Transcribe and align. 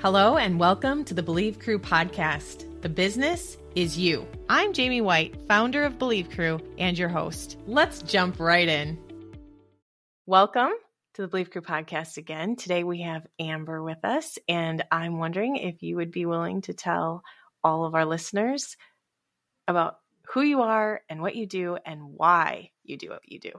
Hello, 0.00 0.36
and 0.36 0.60
welcome 0.60 1.02
to 1.06 1.12
the 1.12 1.24
Believe 1.24 1.58
Crew 1.58 1.80
podcast. 1.80 2.82
The 2.82 2.88
business 2.88 3.58
is 3.74 3.98
you. 3.98 4.28
I'm 4.48 4.72
Jaime 4.72 5.00
White, 5.00 5.44
founder 5.48 5.82
of 5.82 5.98
Believe 5.98 6.30
Crew 6.30 6.60
and 6.78 6.96
your 6.96 7.08
host. 7.08 7.58
Let's 7.66 8.00
jump 8.02 8.38
right 8.38 8.68
in. 8.68 8.96
Welcome 10.24 10.70
to 11.14 11.22
the 11.22 11.26
Believe 11.26 11.50
Crew 11.50 11.62
podcast 11.62 12.16
again. 12.16 12.54
Today 12.54 12.84
we 12.84 13.00
have 13.00 13.26
Amber 13.40 13.82
with 13.82 14.04
us, 14.04 14.38
and 14.46 14.84
I'm 14.92 15.18
wondering 15.18 15.56
if 15.56 15.82
you 15.82 15.96
would 15.96 16.12
be 16.12 16.26
willing 16.26 16.60
to 16.62 16.74
tell 16.74 17.24
all 17.64 17.84
of 17.84 17.96
our 17.96 18.04
listeners 18.04 18.76
about 19.66 19.98
who 20.28 20.42
you 20.42 20.62
are 20.62 21.00
and 21.08 21.20
what 21.20 21.34
you 21.34 21.44
do 21.44 21.76
and 21.84 22.00
why 22.04 22.70
you 22.84 22.98
do 22.98 23.08
what 23.08 23.28
you 23.28 23.40
do. 23.40 23.52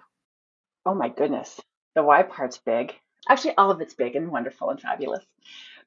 Oh 0.86 0.94
my 0.96 1.10
goodness. 1.10 1.60
The 1.96 2.04
why 2.04 2.24
part's 2.24 2.60
big. 2.60 2.96
Actually, 3.28 3.58
all 3.58 3.72
of 3.72 3.82
it's 3.82 3.94
big 3.94 4.16
and 4.16 4.32
wonderful 4.32 4.70
and 4.70 4.80
fabulous. 4.80 5.26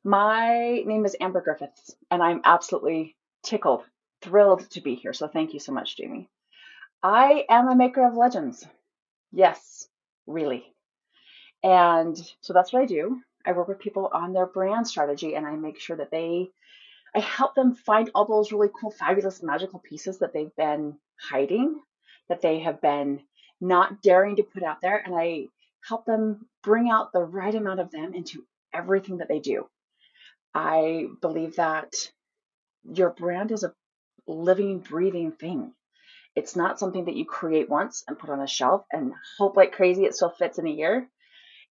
My 0.04 0.82
name 0.84 1.04
is 1.04 1.16
Amber 1.20 1.40
Griffiths, 1.40 1.94
and 2.10 2.22
I'm 2.22 2.40
absolutely 2.44 3.16
tickled, 3.44 3.84
thrilled 4.20 4.68
to 4.70 4.80
be 4.80 4.96
here. 4.96 5.12
So 5.12 5.28
thank 5.28 5.54
you 5.54 5.60
so 5.60 5.72
much, 5.72 5.96
Jaime. 5.96 6.28
I 7.02 7.44
am 7.48 7.68
a 7.68 7.76
maker 7.76 8.04
of 8.06 8.16
legends. 8.16 8.66
Yes, 9.32 9.88
really. 10.26 10.64
And 11.62 12.16
so 12.40 12.52
that's 12.52 12.72
what 12.72 12.82
I 12.82 12.86
do. 12.86 13.20
I 13.46 13.52
work 13.52 13.68
with 13.68 13.78
people 13.78 14.10
on 14.12 14.32
their 14.32 14.46
brand 14.46 14.88
strategy 14.88 15.34
and 15.36 15.46
I 15.46 15.54
make 15.56 15.78
sure 15.80 15.96
that 15.96 16.10
they, 16.10 16.50
I 17.14 17.20
help 17.20 17.54
them 17.54 17.74
find 17.74 18.10
all 18.14 18.26
those 18.26 18.52
really 18.52 18.70
cool, 18.80 18.90
fabulous, 18.90 19.42
magical 19.42 19.78
pieces 19.80 20.18
that 20.18 20.32
they've 20.32 20.54
been 20.56 20.98
hiding, 21.20 21.80
that 22.28 22.42
they 22.42 22.60
have 22.60 22.80
been 22.80 23.20
not 23.60 24.02
daring 24.02 24.36
to 24.36 24.42
put 24.42 24.64
out 24.64 24.80
there. 24.82 24.96
And 24.98 25.14
I 25.16 25.46
help 25.86 26.06
them 26.06 26.48
bring 26.64 26.90
out 26.90 27.12
the 27.12 27.22
right 27.22 27.54
amount 27.54 27.80
of 27.80 27.92
them 27.92 28.14
into 28.14 28.44
everything 28.74 29.18
that 29.18 29.28
they 29.28 29.40
do. 29.40 29.68
I 30.54 31.06
believe 31.20 31.56
that 31.56 31.94
your 32.84 33.10
brand 33.10 33.52
is 33.52 33.64
a 33.64 33.74
living, 34.26 34.80
breathing 34.80 35.32
thing. 35.32 35.72
It's 36.34 36.56
not 36.56 36.78
something 36.78 37.06
that 37.06 37.16
you 37.16 37.24
create 37.24 37.68
once 37.68 38.04
and 38.08 38.18
put 38.18 38.30
on 38.30 38.40
a 38.40 38.46
shelf 38.46 38.84
and 38.92 39.12
hope 39.38 39.56
like 39.56 39.72
crazy 39.72 40.04
it 40.04 40.14
still 40.14 40.30
fits 40.30 40.58
in 40.58 40.66
a 40.66 40.70
year. 40.70 41.08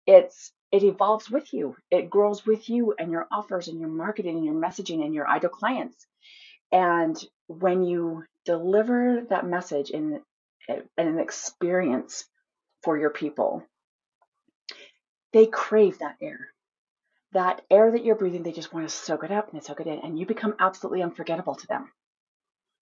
It's 0.06 0.52
it 0.70 0.84
evolves 0.84 1.30
with 1.30 1.52
you. 1.52 1.76
It 1.90 2.10
grows 2.10 2.46
with 2.46 2.68
you 2.68 2.94
and 2.98 3.10
your 3.10 3.26
offers 3.32 3.68
and 3.68 3.80
your 3.80 3.88
marketing 3.88 4.36
and 4.36 4.44
your 4.44 4.54
messaging 4.54 5.04
and 5.04 5.14
your 5.14 5.28
ideal 5.28 5.50
clients. 5.50 6.06
And 6.70 7.16
when 7.48 7.82
you 7.82 8.24
deliver 8.44 9.22
that 9.30 9.46
message 9.46 9.90
in, 9.90 10.22
eh, 10.68 10.80
in 10.96 11.08
an 11.08 11.18
experience 11.18 12.24
for 12.84 12.96
your 12.96 13.10
people, 13.10 13.64
they 15.32 15.46
crave 15.46 15.98
that 15.98 16.16
air 16.20 16.52
that 17.32 17.62
air 17.70 17.92
that 17.92 18.04
you're 18.04 18.16
breathing, 18.16 18.42
they 18.42 18.52
just 18.52 18.72
want 18.72 18.88
to 18.88 18.94
soak 18.94 19.24
it 19.24 19.30
up 19.30 19.52
and 19.52 19.62
soak 19.62 19.80
it 19.80 19.86
in, 19.86 20.00
and 20.00 20.18
you 20.18 20.26
become 20.26 20.54
absolutely 20.58 21.02
unforgettable 21.02 21.54
to 21.54 21.66
them. 21.66 21.90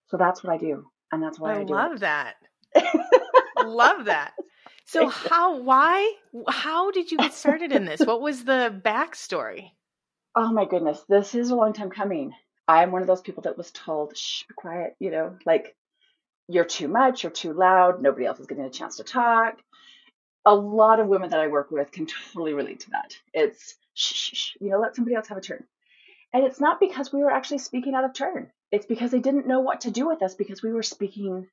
So 0.08 0.16
that's 0.16 0.42
what 0.44 0.53
I 0.53 0.58
do, 0.58 0.86
and 1.11 1.22
that's 1.22 1.38
why 1.38 1.55
I, 1.55 1.61
I 1.61 1.64
do 1.64 1.75
love 1.75 2.00
that. 2.00 2.36
love 3.64 4.05
that. 4.06 4.33
So 4.84 5.08
how 5.08 5.58
why 5.58 6.12
how 6.48 6.92
did 6.92 7.11
you 7.11 7.19
get 7.19 7.34
started 7.34 7.72
in 7.72 7.84
this? 7.84 8.00
What 8.00 8.20
was 8.20 8.44
the 8.44 8.80
backstory? 8.84 9.70
Oh 10.36 10.53
my 10.53 10.64
goodness, 10.64 11.03
this 11.08 11.34
is 11.34 11.50
a 11.50 11.56
long 11.56 11.72
time 11.72 11.91
coming. 11.91 12.33
I 12.69 12.83
am 12.83 12.92
one 12.92 13.03
of 13.03 13.08
those 13.08 13.20
people 13.20 13.42
that 13.44 13.58
was 13.58 13.72
told, 13.72 14.16
"Shh, 14.16 14.44
be 14.44 14.55
quiet," 14.55 14.94
you 15.00 15.10
know, 15.10 15.36
like 15.44 15.75
you're 16.48 16.64
too 16.64 16.86
much, 16.86 17.25
you're 17.25 17.33
too 17.33 17.53
loud, 17.53 18.00
nobody 18.00 18.27
else 18.27 18.38
is 18.38 18.47
getting 18.47 18.64
a 18.64 18.70
chance 18.70 18.98
to 18.98 19.05
talk. 19.05 19.58
A 20.44 20.55
lot 20.55 21.00
of 21.00 21.08
women 21.08 21.31
that 21.31 21.41
I 21.41 21.48
work 21.48 21.72
with 21.72 21.91
can 21.91 22.06
totally 22.33 22.53
relate 22.53 22.81
to 22.81 22.91
that. 22.91 23.16
It's 23.33 23.75
shh, 23.97 24.14
shh, 24.14 24.34
shh, 24.34 24.56
you 24.61 24.70
know, 24.70 24.78
let 24.78 24.94
somebody 24.94 25.16
else 25.16 25.28
have 25.28 25.39
a 25.39 25.41
turn. 25.41 25.64
And 26.33 26.44
it's 26.44 26.61
not 26.61 26.78
because 26.78 27.12
we 27.12 27.20
were 27.20 27.30
actually 27.30 27.58
speaking 27.58 27.94
out 27.94 28.05
of 28.05 28.12
turn. 28.12 28.50
It's 28.70 28.86
because 28.86 29.11
they 29.11 29.20
didn't 29.20 29.47
know 29.47 29.61
what 29.61 29.83
to 29.83 29.91
do 29.91 30.06
with 30.06 30.22
us 30.22 30.34
because 30.34 30.62
we 30.62 30.72
were 30.72 30.83
speaking 30.83 31.48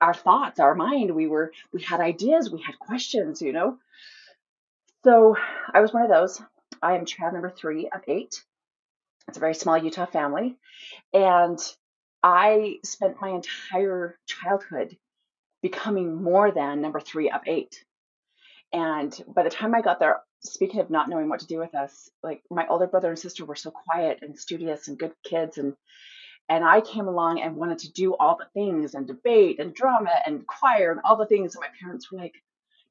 our 0.00 0.14
thoughts, 0.14 0.58
our 0.58 0.74
mind. 0.74 1.14
We 1.14 1.26
were, 1.26 1.52
we 1.72 1.82
had 1.82 2.00
ideas, 2.00 2.50
we 2.50 2.62
had 2.62 2.78
questions, 2.78 3.42
you 3.42 3.52
know. 3.52 3.78
So 5.04 5.36
I 5.72 5.80
was 5.80 5.92
one 5.92 6.02
of 6.02 6.08
those. 6.08 6.40
I 6.82 6.96
am 6.96 7.04
child 7.04 7.34
number 7.34 7.50
three 7.50 7.88
of 7.88 8.00
eight. 8.08 8.42
It's 9.28 9.36
a 9.36 9.40
very 9.40 9.54
small 9.54 9.76
Utah 9.76 10.06
family. 10.06 10.56
And 11.12 11.58
I 12.22 12.78
spent 12.84 13.20
my 13.20 13.30
entire 13.30 14.18
childhood 14.26 14.96
becoming 15.62 16.22
more 16.22 16.50
than 16.50 16.80
number 16.80 17.00
three 17.00 17.30
of 17.30 17.42
eight. 17.46 17.84
And 18.72 19.12
by 19.28 19.42
the 19.42 19.50
time 19.50 19.74
I 19.74 19.82
got 19.82 20.00
there, 20.00 20.20
speaking 20.42 20.80
of 20.80 20.90
not 20.90 21.08
knowing 21.08 21.28
what 21.28 21.40
to 21.40 21.46
do 21.46 21.58
with 21.58 21.74
us, 21.74 22.10
like 22.22 22.42
my 22.50 22.66
older 22.68 22.86
brother 22.86 23.08
and 23.08 23.18
sister 23.18 23.44
were 23.44 23.56
so 23.56 23.70
quiet 23.70 24.20
and 24.22 24.38
studious 24.38 24.88
and 24.88 24.98
good 24.98 25.12
kids 25.24 25.58
and 25.58 25.74
and 26.48 26.64
I 26.64 26.80
came 26.80 27.06
along 27.06 27.40
and 27.40 27.54
wanted 27.54 27.78
to 27.80 27.92
do 27.92 28.16
all 28.16 28.36
the 28.36 28.48
things 28.54 28.94
and 28.94 29.06
debate 29.06 29.60
and 29.60 29.72
drama 29.72 30.10
and 30.26 30.44
choir 30.44 30.90
and 30.90 31.00
all 31.04 31.16
the 31.16 31.26
things 31.26 31.54
and 31.54 31.62
my 31.62 31.68
parents 31.80 32.10
were 32.10 32.18
like, 32.18 32.34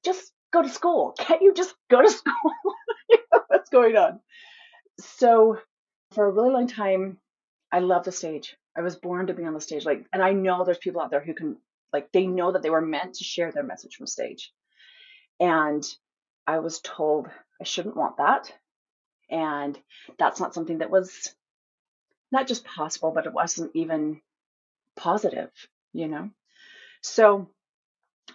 just 0.06 0.32
go 0.54 0.62
to 0.62 0.70
school. 0.70 1.14
Can't 1.20 1.42
you 1.42 1.54
just 1.54 1.76
go 1.90 2.02
to 2.02 2.10
school? 2.10 2.34
What's 3.50 3.70
going 3.70 3.98
on? 3.98 4.22
So 5.00 5.58
for 6.14 6.26
a 6.26 6.32
really 6.32 6.52
long 6.52 6.68
time, 6.68 7.18
I 7.70 7.80
love 7.80 8.06
the 8.06 8.14
stage. 8.14 8.56
I 8.78 8.82
was 8.82 8.96
born 8.96 9.28
to 9.28 9.34
be 9.34 9.44
on 9.44 9.54
the 9.54 9.60
stage. 9.60 9.84
Like, 9.84 10.06
and 10.14 10.24
I 10.24 10.32
know 10.32 10.64
there's 10.64 10.78
people 10.78 11.02
out 11.02 11.12
there 11.12 11.24
who 11.24 11.34
can 11.34 11.58
like 11.92 12.12
they 12.14 12.28
know 12.28 12.52
that 12.52 12.62
they 12.62 12.70
were 12.70 12.82
meant 12.82 13.16
to 13.16 13.24
share 13.24 13.52
their 13.52 13.64
message 13.64 13.96
from 13.96 14.08
stage. 14.08 14.54
And 15.40 15.84
I 16.50 16.58
was 16.58 16.80
told 16.80 17.30
I 17.62 17.64
shouldn't 17.64 17.96
want 17.96 18.18
that. 18.18 18.52
And 19.30 19.80
that's 20.18 20.40
not 20.40 20.56
something 20.56 20.80
that 20.80 20.90
was 20.90 21.32
not 22.32 22.48
just 22.48 22.66
possible, 22.66 23.12
but 23.12 23.28
it 23.28 23.34
wasn't 23.34 23.70
even 23.76 24.20
positive, 24.98 25.52
you 25.94 26.08
know? 26.08 26.32
So 27.02 27.48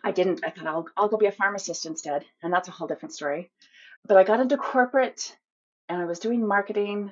I 0.04 0.12
didn't. 0.12 0.44
I 0.44 0.50
thought 0.50 0.68
I'll, 0.68 0.86
I'll 0.96 1.08
go 1.08 1.16
be 1.16 1.26
a 1.26 1.32
pharmacist 1.32 1.86
instead. 1.86 2.24
And 2.40 2.52
that's 2.52 2.68
a 2.68 2.70
whole 2.70 2.86
different 2.86 3.14
story. 3.14 3.50
But 4.06 4.16
I 4.16 4.22
got 4.22 4.38
into 4.38 4.56
corporate 4.58 5.36
and 5.88 6.00
I 6.00 6.04
was 6.04 6.20
doing 6.20 6.46
marketing 6.46 7.10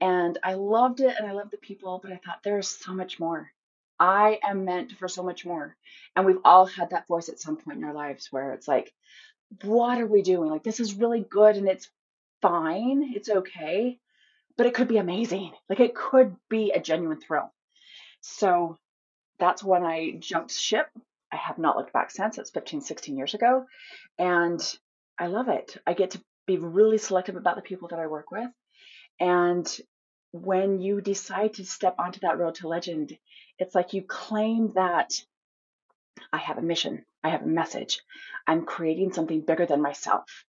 and 0.00 0.38
I 0.44 0.54
loved 0.54 1.00
it 1.00 1.16
and 1.18 1.26
I 1.26 1.32
loved 1.32 1.50
the 1.50 1.56
people, 1.56 1.98
but 2.00 2.12
I 2.12 2.20
thought 2.24 2.44
there's 2.44 2.68
so 2.68 2.92
much 2.92 3.18
more. 3.18 3.50
I 3.98 4.38
am 4.44 4.64
meant 4.64 4.92
for 4.92 5.08
so 5.08 5.24
much 5.24 5.44
more. 5.44 5.76
And 6.14 6.26
we've 6.26 6.44
all 6.44 6.66
had 6.66 6.90
that 6.90 7.08
voice 7.08 7.28
at 7.28 7.40
some 7.40 7.56
point 7.56 7.78
in 7.78 7.84
our 7.84 7.92
lives 7.92 8.28
where 8.30 8.52
it's 8.52 8.68
like, 8.68 8.92
what 9.62 10.00
are 10.00 10.06
we 10.06 10.22
doing? 10.22 10.50
Like, 10.50 10.62
this 10.62 10.80
is 10.80 10.94
really 10.94 11.20
good 11.28 11.56
and 11.56 11.68
it's 11.68 11.88
fine, 12.40 13.12
it's 13.14 13.28
okay, 13.28 13.98
but 14.56 14.66
it 14.66 14.74
could 14.74 14.88
be 14.88 14.98
amazing. 14.98 15.52
Like, 15.68 15.80
it 15.80 15.94
could 15.94 16.36
be 16.48 16.72
a 16.72 16.80
genuine 16.80 17.20
thrill. 17.20 17.52
So 18.20 18.78
that's 19.38 19.62
when 19.62 19.84
I 19.84 20.16
jumped 20.18 20.52
ship. 20.52 20.86
I 21.32 21.36
have 21.36 21.58
not 21.58 21.76
looked 21.76 21.92
back 21.92 22.10
since. 22.10 22.38
It's 22.38 22.50
15, 22.50 22.82
16 22.82 23.16
years 23.16 23.34
ago. 23.34 23.64
And 24.18 24.60
I 25.18 25.26
love 25.26 25.48
it. 25.48 25.76
I 25.86 25.94
get 25.94 26.12
to 26.12 26.22
be 26.46 26.58
really 26.58 26.98
selective 26.98 27.36
about 27.36 27.56
the 27.56 27.62
people 27.62 27.88
that 27.88 27.98
I 27.98 28.06
work 28.06 28.30
with. 28.30 28.48
And 29.18 29.80
when 30.32 30.80
you 30.80 31.00
decide 31.00 31.54
to 31.54 31.64
step 31.64 31.96
onto 31.98 32.20
that 32.20 32.38
road 32.38 32.56
to 32.56 32.68
legend, 32.68 33.16
it's 33.58 33.74
like 33.74 33.92
you 33.92 34.02
claim 34.02 34.72
that 34.74 35.12
I 36.32 36.38
have 36.38 36.58
a 36.58 36.62
mission, 36.62 37.04
I 37.22 37.30
have 37.30 37.42
a 37.42 37.46
message, 37.46 38.00
I'm 38.46 38.64
creating 38.64 39.12
something 39.12 39.40
bigger 39.40 39.66
than 39.66 39.82
myself. 39.82 40.44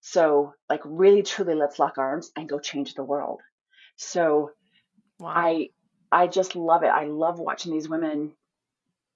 So, 0.00 0.54
like, 0.68 0.82
really, 0.84 1.22
truly, 1.22 1.54
let's 1.54 1.78
lock 1.78 1.98
arms 1.98 2.30
and 2.36 2.48
go 2.48 2.58
change 2.58 2.94
the 2.94 3.04
world. 3.04 3.40
So, 3.96 4.50
wow. 5.18 5.32
I 5.34 5.68
I 6.12 6.26
just 6.26 6.54
love 6.54 6.82
it. 6.84 6.88
I 6.88 7.06
love 7.06 7.40
watching 7.40 7.72
these 7.72 7.88
women 7.88 8.32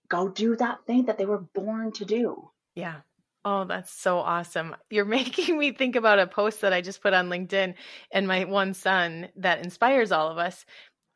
go 0.08 0.28
do 0.28 0.56
that 0.56 0.84
thing 0.86 1.06
that 1.06 1.18
they 1.18 1.26
were 1.26 1.44
born 1.54 1.92
to 1.92 2.04
do. 2.04 2.50
Yeah. 2.74 3.00
Oh, 3.44 3.64
that's 3.64 3.92
so 3.92 4.18
awesome. 4.18 4.74
You're 4.90 5.04
making 5.20 5.58
me 5.58 5.72
think 5.72 5.96
about 5.96 6.18
a 6.18 6.26
post 6.26 6.62
that 6.62 6.72
I 6.72 6.80
just 6.80 7.02
put 7.02 7.14
on 7.14 7.28
LinkedIn 7.28 7.74
and 8.12 8.26
my 8.26 8.44
one 8.44 8.74
son 8.74 9.28
that 9.36 9.64
inspires 9.64 10.12
all 10.12 10.28
of 10.28 10.38
us. 10.38 10.64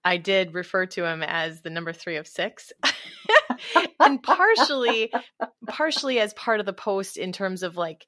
I 0.05 0.17
did 0.17 0.55
refer 0.55 0.87
to 0.87 1.05
him 1.05 1.23
as 1.23 1.63
the 1.63 1.71
number 1.71 1.93
three 1.93 2.17
of 2.17 2.27
six. 2.27 2.73
and 4.01 4.23
partially 4.23 5.13
partially 5.69 6.19
as 6.19 6.35
part 6.35 6.61
of 6.61 6.67
the 6.67 6.73
post 6.73 7.17
in 7.17 7.33
terms 7.33 7.63
of 7.63 7.77
like 7.77 8.07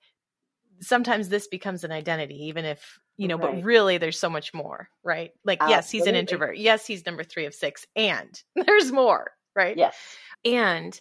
sometimes 0.80 1.28
this 1.28 1.46
becomes 1.46 1.84
an 1.84 1.92
identity 1.92 2.46
even 2.46 2.64
if 2.64 2.98
you 3.16 3.28
know 3.28 3.36
right. 3.36 3.56
but 3.56 3.64
really 3.64 3.98
there's 3.98 4.18
so 4.18 4.30
much 4.30 4.52
more 4.52 4.88
right 5.02 5.30
like 5.44 5.60
Absolutely. 5.60 5.76
yes 5.76 5.90
he's 5.90 6.06
an 6.06 6.14
introvert 6.14 6.58
yes 6.58 6.86
he's 6.86 7.06
number 7.06 7.22
three 7.22 7.46
of 7.46 7.54
six 7.54 7.86
and 7.94 8.42
there's 8.66 8.90
more 8.90 9.30
right 9.54 9.76
yes 9.76 9.96
and 10.44 10.98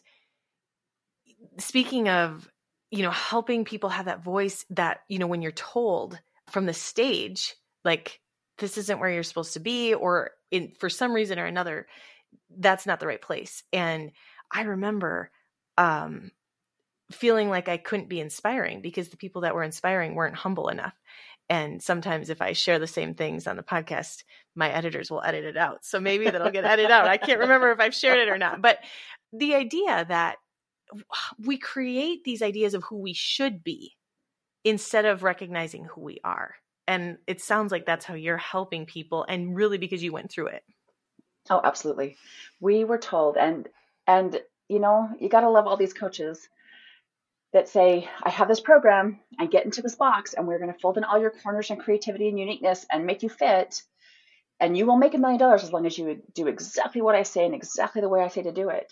speaking 1.58 2.10
of 2.10 2.48
you 2.92 3.02
know 3.02 3.12
helping 3.12 3.66
people 3.66 3.90
have 3.90 4.06
that 4.06 4.24
voice 4.24 4.66
that 4.70 5.00
you 5.08 5.20
know 5.20 5.28
when 5.28 5.42
you're 5.42 5.52
told 5.52 6.20
from 6.50 6.66
the 6.66 6.74
stage 6.74 7.56
like 7.84 8.20
this 8.60 8.78
isn't 8.78 9.00
where 9.00 9.10
you're 9.10 9.24
supposed 9.24 9.54
to 9.54 9.60
be 9.60 9.94
or 9.94 10.32
in 10.52 10.72
for 10.80 10.90
some 10.90 11.14
reason 11.14 11.40
or 11.40 11.46
another 11.46 11.88
that's 12.58 12.86
not 12.86 13.00
the 13.00 13.08
right 13.08 13.22
place 13.22 13.64
and 13.74 14.12
I 14.52 14.62
remember 14.64 15.32
um, 15.78 16.32
feeling 17.12 17.50
like 17.50 17.68
I 17.68 17.78
couldn't 17.78 18.10
be 18.10 18.20
inspiring 18.20 18.82
because 18.82 19.10
the 19.10 19.18
people 19.18 19.42
that 19.42 19.56
were 19.56 19.64
inspiring 19.64 20.16
weren't 20.16 20.36
humble 20.36 20.70
enough. 20.70 20.94
And 21.50 21.82
sometimes 21.82 22.30
if 22.30 22.42
I 22.42 22.54
share 22.54 22.80
the 22.80 22.88
same 22.88 23.16
things 23.16 23.48
on 23.48 23.58
the 23.58 23.64
podcast, 23.64 24.24
my 24.56 24.72
editors 24.72 25.12
will 25.12 25.22
edit 25.24 25.44
it 25.44 25.58
out. 25.58 25.84
So 25.84 26.00
maybe 26.00 26.30
that'll 26.30 26.52
get 26.52 26.66
edited 26.66 26.92
out. 26.92 27.08
I 27.08 27.18
can't 27.18 27.40
remember 27.40 27.72
if 27.72 27.80
I've 27.80 27.94
shared 27.94 28.20
it 28.20 28.30
or 28.30 28.38
not. 28.38 28.62
But 28.62 28.80
the 29.34 29.56
idea 29.56 30.06
that 30.08 30.38
we 31.44 31.58
create 31.58 32.24
these 32.24 32.42
ideas 32.42 32.74
of 32.74 32.84
who 32.84 32.98
we 32.98 33.14
should 33.14 33.64
be 33.64 33.94
instead 34.64 35.06
of 35.06 35.24
recognizing 35.24 35.86
who 35.86 36.02
we 36.02 36.20
are. 36.24 36.56
And 36.88 37.18
it 37.28 37.42
sounds 37.42 37.72
like 37.72 37.86
that's 37.86 38.06
how 38.06 38.14
you're 38.14 38.38
helping 38.38 38.86
people 38.86 39.26
and 39.28 39.56
really 39.56 39.78
because 39.78 40.04
you 40.04 40.12
went 40.12 40.32
through 40.32 40.48
it. 40.48 40.64
Oh, 41.50 41.62
absolutely. 41.64 42.18
We 42.60 42.84
were 42.84 42.98
told 42.98 43.38
and 43.38 43.68
and 44.08 44.40
you 44.70 44.80
know, 44.80 45.10
you 45.20 45.30
got 45.30 45.42
to 45.42 45.50
love 45.50 45.68
all 45.68 45.78
these 45.78 45.94
coaches 45.94 46.48
that 47.54 47.70
say, 47.70 48.10
I 48.24 48.30
have 48.30 48.48
this 48.48 48.60
program, 48.60 49.20
I 49.40 49.46
get 49.46 49.66
into 49.66 49.82
this 49.82 49.96
box, 49.96 50.34
and 50.34 50.48
we're 50.48 50.58
going 50.58 50.74
to 50.74 50.80
fold 50.80 50.98
in 50.98 51.04
all 51.04 51.20
your 51.20 51.30
corners 51.30 51.70
and 51.70 51.80
creativity 51.80 52.28
and 52.28 52.40
uniqueness 52.40 52.86
and 52.92 53.06
make 53.06 53.22
you 53.22 53.30
fit. 53.30 53.84
And 54.60 54.78
you 54.78 54.86
will 54.86 54.98
make 54.98 55.14
a 55.14 55.20
million 55.20 55.40
dollars 55.40 55.64
as 55.64 55.72
long 55.72 55.86
as 55.86 55.98
you 55.98 56.22
do 56.34 56.48
exactly 56.48 57.02
what 57.02 57.16
I 57.16 57.24
say 57.24 57.46
and 57.46 57.54
exactly 57.54 58.02
the 58.02 58.10
way 58.10 58.22
I 58.22 58.30
say 58.30 58.44
to 58.44 58.52
do 58.52 58.70
it. 58.70 58.92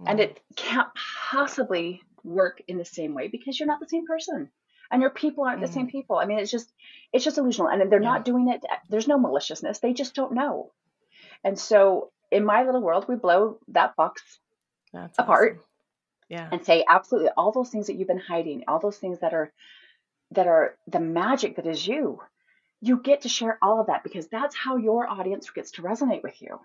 Mm. 0.00 0.10
And 0.10 0.20
it 0.20 0.40
can't 0.54 0.88
possibly 1.30 2.02
work 2.22 2.62
in 2.68 2.78
the 2.78 2.84
same 2.84 3.14
way 3.14 3.28
because 3.28 3.58
you're 3.58 3.66
not 3.66 3.80
the 3.80 3.88
same 3.88 4.06
person 4.06 4.50
and 4.90 5.02
your 5.02 5.10
people 5.10 5.44
aren't 5.44 5.60
mm. 5.60 5.66
the 5.66 5.72
same 5.72 5.86
mm. 5.86 5.92
people. 5.92 6.16
I 6.16 6.26
mean, 6.26 6.38
it's 6.38 6.50
just, 6.50 6.72
it's 7.12 7.24
just 7.24 7.36
illusional. 7.36 7.72
And 7.72 7.90
they're 7.90 8.02
yeah. 8.02 8.08
not 8.08 8.24
doing 8.24 8.48
it. 8.48 8.64
There's 8.88 9.08
no 9.08 9.18
maliciousness. 9.18 9.78
They 9.80 9.92
just 9.92 10.14
don't 10.14 10.32
know. 10.32 10.70
And 11.44 11.58
so 11.58 12.10
in 12.30 12.44
my 12.44 12.64
little 12.64 12.82
world, 12.82 13.06
we 13.08 13.16
blow 13.16 13.58
that 13.68 13.96
box 13.96 14.22
That's 14.92 15.18
apart. 15.18 15.52
Awesome 15.52 15.64
yeah 16.28 16.48
and 16.52 16.64
say 16.64 16.84
absolutely 16.88 17.30
all 17.36 17.52
those 17.52 17.70
things 17.70 17.86
that 17.86 17.96
you've 17.96 18.08
been 18.08 18.18
hiding 18.18 18.64
all 18.68 18.78
those 18.78 18.98
things 18.98 19.18
that 19.20 19.34
are 19.34 19.52
that 20.32 20.46
are 20.46 20.76
the 20.86 21.00
magic 21.00 21.56
that 21.56 21.66
is 21.66 21.86
you 21.86 22.20
you 22.80 22.98
get 22.98 23.22
to 23.22 23.28
share 23.28 23.58
all 23.62 23.80
of 23.80 23.86
that 23.86 24.04
because 24.04 24.28
that's 24.28 24.54
how 24.54 24.76
your 24.76 25.08
audience 25.08 25.50
gets 25.50 25.72
to 25.72 25.82
resonate 25.82 26.22
with 26.22 26.40
you 26.40 26.60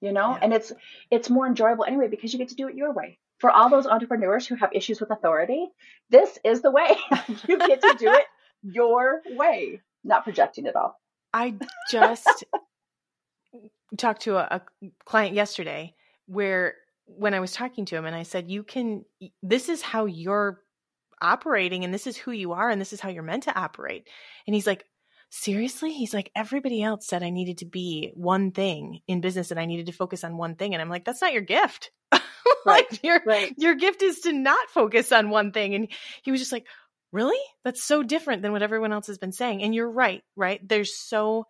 you 0.00 0.12
know 0.12 0.30
yeah. 0.30 0.38
and 0.42 0.52
it's 0.52 0.72
it's 1.10 1.30
more 1.30 1.46
enjoyable 1.46 1.84
anyway 1.84 2.08
because 2.08 2.32
you 2.32 2.38
get 2.38 2.48
to 2.48 2.54
do 2.54 2.68
it 2.68 2.74
your 2.74 2.92
way 2.92 3.18
for 3.42 3.50
all 3.50 3.68
those 3.68 3.86
entrepreneurs 3.86 4.46
who 4.46 4.54
have 4.54 4.70
issues 4.72 5.00
with 5.00 5.10
authority 5.10 5.68
this 6.08 6.38
is 6.44 6.62
the 6.62 6.70
way 6.70 6.96
you 7.48 7.58
get 7.58 7.82
to 7.82 7.94
do 7.98 8.10
it 8.10 8.24
your 8.62 9.20
way 9.32 9.82
not 10.02 10.24
projecting 10.24 10.64
it 10.64 10.76
all 10.76 10.98
i 11.34 11.54
just 11.90 12.44
talked 13.98 14.22
to 14.22 14.36
a, 14.36 14.62
a 14.80 14.88
client 15.04 15.34
yesterday 15.34 15.94
where 16.26 16.76
when 17.04 17.34
I 17.34 17.40
was 17.40 17.52
talking 17.52 17.84
to 17.86 17.96
him 17.96 18.06
and 18.06 18.16
I 18.16 18.22
said, 18.22 18.50
You 18.50 18.62
can, 18.62 19.04
this 19.42 19.68
is 19.68 19.82
how 19.82 20.06
you're 20.06 20.60
operating 21.20 21.84
and 21.84 21.94
this 21.94 22.06
is 22.06 22.16
who 22.16 22.32
you 22.32 22.52
are 22.52 22.68
and 22.68 22.80
this 22.80 22.92
is 22.92 23.00
how 23.00 23.08
you're 23.08 23.22
meant 23.22 23.44
to 23.44 23.58
operate. 23.58 24.08
And 24.46 24.54
he's 24.54 24.66
like, 24.66 24.84
Seriously? 25.34 25.92
He's 25.92 26.14
like, 26.14 26.30
Everybody 26.36 26.82
else 26.82 27.06
said 27.06 27.22
I 27.22 27.30
needed 27.30 27.58
to 27.58 27.64
be 27.64 28.12
one 28.14 28.52
thing 28.52 29.00
in 29.08 29.20
business 29.20 29.50
and 29.50 29.58
I 29.58 29.66
needed 29.66 29.86
to 29.86 29.92
focus 29.92 30.24
on 30.24 30.36
one 30.36 30.56
thing. 30.56 30.74
And 30.74 30.82
I'm 30.82 30.90
like, 30.90 31.04
That's 31.04 31.22
not 31.22 31.32
your 31.32 31.42
gift. 31.42 31.90
like 32.12 32.22
right, 32.66 33.00
your 33.02 33.20
right. 33.26 33.54
your 33.56 33.74
gift 33.74 34.02
is 34.02 34.20
to 34.20 34.32
not 34.32 34.70
focus 34.70 35.10
on 35.10 35.30
one 35.30 35.52
thing. 35.52 35.74
And 35.74 35.88
he 36.22 36.30
was 36.30 36.40
just 36.40 36.52
like, 36.52 36.66
Really? 37.12 37.40
That's 37.64 37.82
so 37.82 38.02
different 38.02 38.42
than 38.42 38.52
what 38.52 38.62
everyone 38.62 38.92
else 38.92 39.06
has 39.08 39.18
been 39.18 39.32
saying. 39.32 39.62
And 39.62 39.74
you're 39.74 39.90
right, 39.90 40.22
right? 40.36 40.60
There's 40.66 40.94
so 40.94 41.46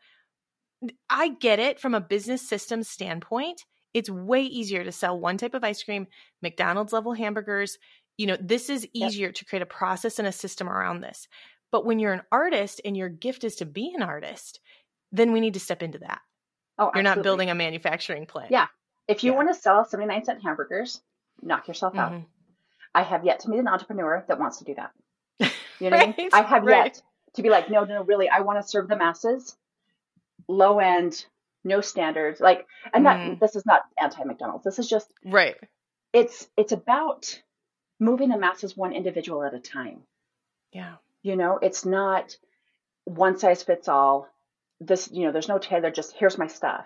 I 1.11 1.28
get 1.28 1.58
it 1.58 1.81
from 1.81 1.94
a 1.94 2.00
business 2.00 2.46
system 2.49 2.82
standpoint 2.82 3.64
it's 3.94 4.08
way 4.08 4.43
easier 4.43 4.85
to 4.85 4.93
sell 4.93 5.19
one 5.19 5.37
type 5.37 5.55
of 5.55 5.64
ice 5.64 5.82
cream, 5.82 6.06
McDonald's 6.40 6.93
level 6.93 7.12
hamburgers. 7.12 7.78
You 8.17 8.26
know, 8.26 8.37
this 8.40 8.70
is 8.70 8.87
easier 8.93 9.28
yep. 9.28 9.35
to 9.37 9.44
create 9.44 9.62
a 9.62 9.67
process 9.67 10.19
and 10.19 10.28
a 10.28 10.32
system 10.32 10.69
around 10.69 11.00
this. 11.00 11.28
But 11.72 11.84
when 11.84 11.98
you're 11.98 12.12
an 12.12 12.22
artist 12.30 12.80
and 12.84 12.96
your 12.96 13.08
gift 13.08 13.42
is 13.42 13.56
to 13.56 13.66
be 13.66 13.92
an 13.94 14.02
artist, 14.02 14.60
then 15.10 15.32
we 15.32 15.40
need 15.40 15.54
to 15.54 15.60
step 15.60 15.82
into 15.82 15.98
that. 15.98 16.20
Oh, 16.78 16.92
you're 16.94 17.02
not 17.02 17.22
building 17.22 17.50
a 17.50 17.54
manufacturing 17.54 18.26
plant. 18.26 18.52
Yeah. 18.52 18.66
If 19.08 19.24
you 19.24 19.32
yeah. 19.32 19.38
want 19.38 19.52
to 19.52 19.60
sell 19.60 19.84
79 19.84 20.24
cent 20.24 20.42
hamburgers, 20.42 21.00
knock 21.42 21.66
yourself 21.66 21.96
out. 21.96 22.12
Mm-hmm. 22.12 22.24
I 22.94 23.02
have 23.02 23.24
yet 23.24 23.40
to 23.40 23.50
meet 23.50 23.58
an 23.58 23.69
entrepreneur 23.69 24.24
that 24.28 24.38
wants 24.38 24.58
to 24.58 24.64
do 24.64 24.74
that. 24.76 24.92
You 25.80 25.90
know 25.90 25.96
right? 25.96 26.14
I, 26.16 26.22
mean? 26.22 26.30
I 26.32 26.42
have 26.42 26.62
right. 26.62 26.84
yet 26.84 27.02
to 27.34 27.42
be 27.42 27.50
like, 27.50 27.69
no, 27.69 27.82
no, 27.82 28.04
really, 28.04 28.28
I 28.28 28.42
want 28.42 28.62
to 28.62 28.68
serve 28.68 28.86
the 28.86 28.94
masses, 28.94 29.56
low 30.46 30.78
end, 30.78 31.26
no 31.64 31.80
standards 31.80 32.40
like 32.40 32.66
and 32.92 33.06
that 33.06 33.18
mm. 33.18 33.40
this 33.40 33.56
is 33.56 33.64
not 33.64 33.82
anti 34.00 34.25
mcdonald's 34.25 34.64
this 34.64 34.78
is 34.78 34.88
just 34.88 35.12
right 35.25 35.56
it's 36.12 36.48
it's 36.56 36.72
about 36.72 37.40
moving 38.00 38.28
the 38.28 38.38
masses 38.38 38.76
one 38.76 38.92
individual 38.92 39.44
at 39.44 39.54
a 39.54 39.60
time 39.60 40.02
yeah 40.72 40.94
you 41.22 41.36
know 41.36 41.58
it's 41.60 41.84
not 41.84 42.36
one 43.04 43.38
size 43.38 43.62
fits 43.62 43.88
all. 43.88 44.28
This 44.80 45.08
you 45.12 45.24
know 45.24 45.32
there's 45.32 45.48
no 45.48 45.58
tailor 45.58 45.90
just 45.90 46.14
here's 46.16 46.38
my 46.38 46.46
stuff. 46.46 46.84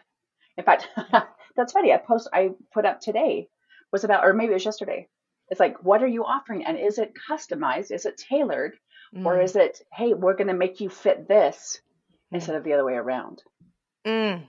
In 0.56 0.64
fact 0.64 0.88
that's 1.56 1.72
funny. 1.72 1.90
A 1.90 1.98
post 1.98 2.28
i 2.32 2.50
put 2.72 2.84
up 2.84 3.00
today 3.00 3.48
was 3.92 4.04
about 4.04 4.24
or 4.24 4.32
maybe 4.32 4.50
it 4.50 4.54
was 4.54 4.64
yesterday. 4.64 5.08
It's 5.48 5.60
like 5.60 5.82
what 5.84 6.02
are 6.02 6.08
you 6.08 6.24
offering? 6.24 6.64
And 6.64 6.78
is 6.78 6.98
it 6.98 7.12
customized? 7.30 7.90
Is 7.90 8.06
it 8.06 8.18
tailored? 8.18 8.74
Mm. 9.14 9.24
or 9.24 9.40
is 9.40 9.54
it 9.54 9.80
hey 9.92 10.14
we're 10.14 10.34
going 10.34 10.48
to 10.48 10.54
make 10.54 10.80
you 10.80 10.88
fit 10.88 11.28
this 11.28 11.80
mm. 12.32 12.36
instead 12.36 12.56
of 12.56 12.64
the 12.64 12.72
other 12.72 12.84
way 12.84 12.94
around? 12.94 13.42
Mm. 14.06 14.44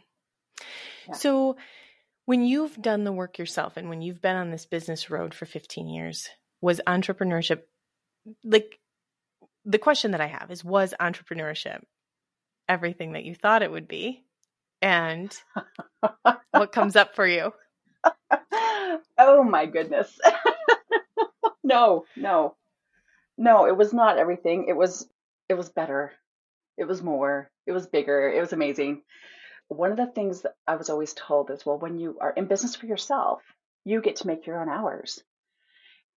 So, 1.13 1.57
when 2.25 2.43
you've 2.43 2.81
done 2.81 3.05
the 3.05 3.13
work 3.13 3.37
yourself 3.39 3.77
and 3.77 3.87
when 3.87 4.01
you've 4.01 4.21
been 4.21 4.35
on 4.35 4.51
this 4.51 4.65
business 4.65 5.09
road 5.09 5.33
for 5.33 5.45
15 5.45 5.87
years, 5.87 6.27
was 6.59 6.81
entrepreneurship 6.85 7.61
like 8.43 8.79
the 9.67 9.79
question 9.79 10.11
that 10.11 10.21
I 10.21 10.27
have 10.27 10.49
is 10.49 10.63
was 10.63 10.93
entrepreneurship 10.99 11.81
everything 12.67 13.13
that 13.13 13.23
you 13.23 13.35
thought 13.35 13.61
it 13.61 13.71
would 13.71 13.87
be? 13.87 14.23
And 14.81 15.35
what 16.51 16.71
comes 16.71 16.95
up 16.95 17.15
for 17.15 17.27
you? 17.27 17.53
Oh 19.17 19.43
my 19.43 19.65
goodness. 19.65 20.17
no, 21.63 22.05
no. 22.15 22.55
No, 23.37 23.67
it 23.67 23.77
was 23.77 23.93
not 23.93 24.17
everything. 24.17 24.65
It 24.67 24.75
was 24.75 25.07
it 25.49 25.53
was 25.53 25.69
better. 25.69 26.11
It 26.77 26.85
was 26.85 27.01
more. 27.01 27.49
It 27.65 27.71
was 27.71 27.87
bigger. 27.87 28.29
It 28.29 28.41
was 28.41 28.53
amazing 28.53 29.01
one 29.69 29.91
of 29.91 29.97
the 29.97 30.07
things 30.07 30.41
that 30.41 30.55
I 30.65 30.75
was 30.75 30.89
always 30.89 31.13
told 31.13 31.51
is, 31.51 31.65
well, 31.65 31.77
when 31.77 31.97
you 31.97 32.17
are 32.21 32.31
in 32.31 32.45
business 32.45 32.75
for 32.75 32.85
yourself, 32.85 33.41
you 33.83 34.01
get 34.01 34.17
to 34.17 34.27
make 34.27 34.45
your 34.45 34.61
own 34.61 34.69
hours. 34.69 35.21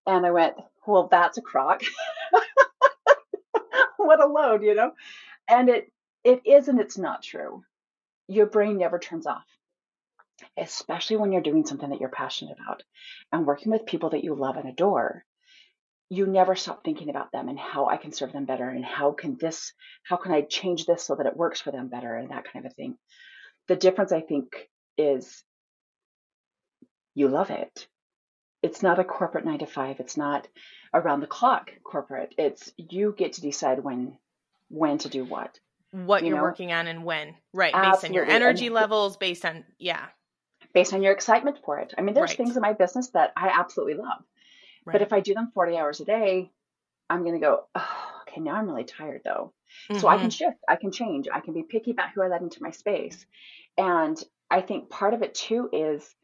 And 0.05 0.25
I 0.25 0.31
went, 0.31 0.55
well, 0.87 1.07
that's 1.11 1.37
a 1.37 1.41
crock. 1.41 1.81
what 4.05 4.23
a 4.23 4.27
load, 4.27 4.63
you 4.63 4.75
know? 4.75 4.91
And 5.47 5.69
it 5.69 5.91
it 6.23 6.41
is 6.45 6.67
and 6.67 6.79
it's 6.79 6.97
not 6.97 7.23
true. 7.23 7.63
Your 8.27 8.45
brain 8.45 8.77
never 8.77 8.99
turns 8.99 9.25
off. 9.25 9.45
Especially 10.57 11.17
when 11.17 11.31
you're 11.31 11.41
doing 11.41 11.65
something 11.65 11.89
that 11.89 11.99
you're 11.99 12.09
passionate 12.09 12.57
about 12.59 12.83
and 13.31 13.45
working 13.45 13.71
with 13.71 13.85
people 13.85 14.11
that 14.11 14.23
you 14.23 14.35
love 14.35 14.57
and 14.57 14.67
adore. 14.67 15.23
You 16.09 16.27
never 16.27 16.55
stop 16.55 16.83
thinking 16.83 17.09
about 17.09 17.31
them 17.31 17.47
and 17.47 17.57
how 17.57 17.87
I 17.87 17.97
can 17.97 18.11
serve 18.11 18.33
them 18.33 18.45
better 18.45 18.67
and 18.67 18.83
how 18.83 19.11
can 19.13 19.37
this 19.39 19.73
how 20.03 20.17
can 20.17 20.33
I 20.33 20.41
change 20.41 20.85
this 20.85 21.03
so 21.03 21.15
that 21.15 21.25
it 21.25 21.37
works 21.37 21.61
for 21.61 21.71
them 21.71 21.87
better 21.87 22.15
and 22.15 22.29
that 22.31 22.45
kind 22.51 22.65
of 22.65 22.71
a 22.71 22.75
thing 22.75 22.97
the 23.67 23.75
difference, 23.75 24.11
I 24.11 24.21
think, 24.21 24.69
is 24.97 25.43
you 27.15 27.29
love 27.29 27.49
it. 27.49 27.87
It's 28.63 28.83
not 28.83 28.99
a 28.99 29.03
corporate 29.03 29.45
nine 29.45 29.59
to 29.59 29.65
five. 29.65 29.99
It's 29.99 30.17
not 30.17 30.47
around 30.93 31.21
the 31.21 31.27
clock 31.27 31.71
corporate. 31.83 32.35
It's 32.37 32.71
you 32.77 33.15
get 33.17 33.33
to 33.33 33.41
decide 33.41 33.83
when 33.83 34.17
when 34.69 34.97
to 34.99 35.09
do 35.09 35.25
what. 35.25 35.59
What 35.91 36.23
you 36.23 36.37
are 36.37 36.41
working 36.41 36.71
on 36.71 36.87
and 36.87 37.03
when. 37.03 37.35
Right. 37.53 37.73
Absolutely. 37.73 37.91
Based 37.91 38.05
on 38.05 38.13
your 38.13 38.25
energy 38.25 38.65
and, 38.67 38.75
levels, 38.75 39.17
based 39.17 39.45
on 39.45 39.65
yeah. 39.77 40.05
Based 40.73 40.93
on 40.93 41.03
your 41.03 41.11
excitement 41.11 41.59
for 41.65 41.79
it. 41.79 41.93
I 41.97 42.01
mean, 42.01 42.15
there's 42.15 42.29
right. 42.29 42.37
things 42.37 42.55
in 42.55 42.61
my 42.61 42.73
business 42.73 43.09
that 43.09 43.33
I 43.35 43.49
absolutely 43.49 43.95
love. 43.95 44.23
Right. 44.85 44.93
But 44.93 45.01
if 45.01 45.11
I 45.11 45.19
do 45.19 45.33
them 45.33 45.51
40 45.53 45.77
hours 45.77 45.99
a 45.99 46.05
day, 46.05 46.49
I'm 47.09 47.23
going 47.23 47.33
to 47.33 47.45
go, 47.45 47.65
oh, 47.75 48.11
okay, 48.21 48.39
now 48.39 48.55
I'm 48.55 48.67
really 48.67 48.85
tired 48.85 49.21
though. 49.25 49.53
Mm-hmm. 49.89 49.99
So 49.99 50.07
I 50.07 50.15
can 50.15 50.27
mm-hmm. 50.27 50.29
shift, 50.29 50.57
I 50.67 50.77
can 50.77 50.91
change, 50.91 51.27
I 51.31 51.41
can 51.41 51.53
be 51.53 51.63
picky 51.63 51.91
about 51.91 52.11
who 52.15 52.21
I 52.21 52.27
let 52.27 52.41
into 52.41 52.63
my 52.63 52.71
space. 52.71 53.25
And 53.77 54.21
I 54.49 54.61
think 54.61 54.89
part 54.89 55.13
of 55.13 55.21
it 55.21 55.35
too 55.35 55.69
is, 55.71 56.15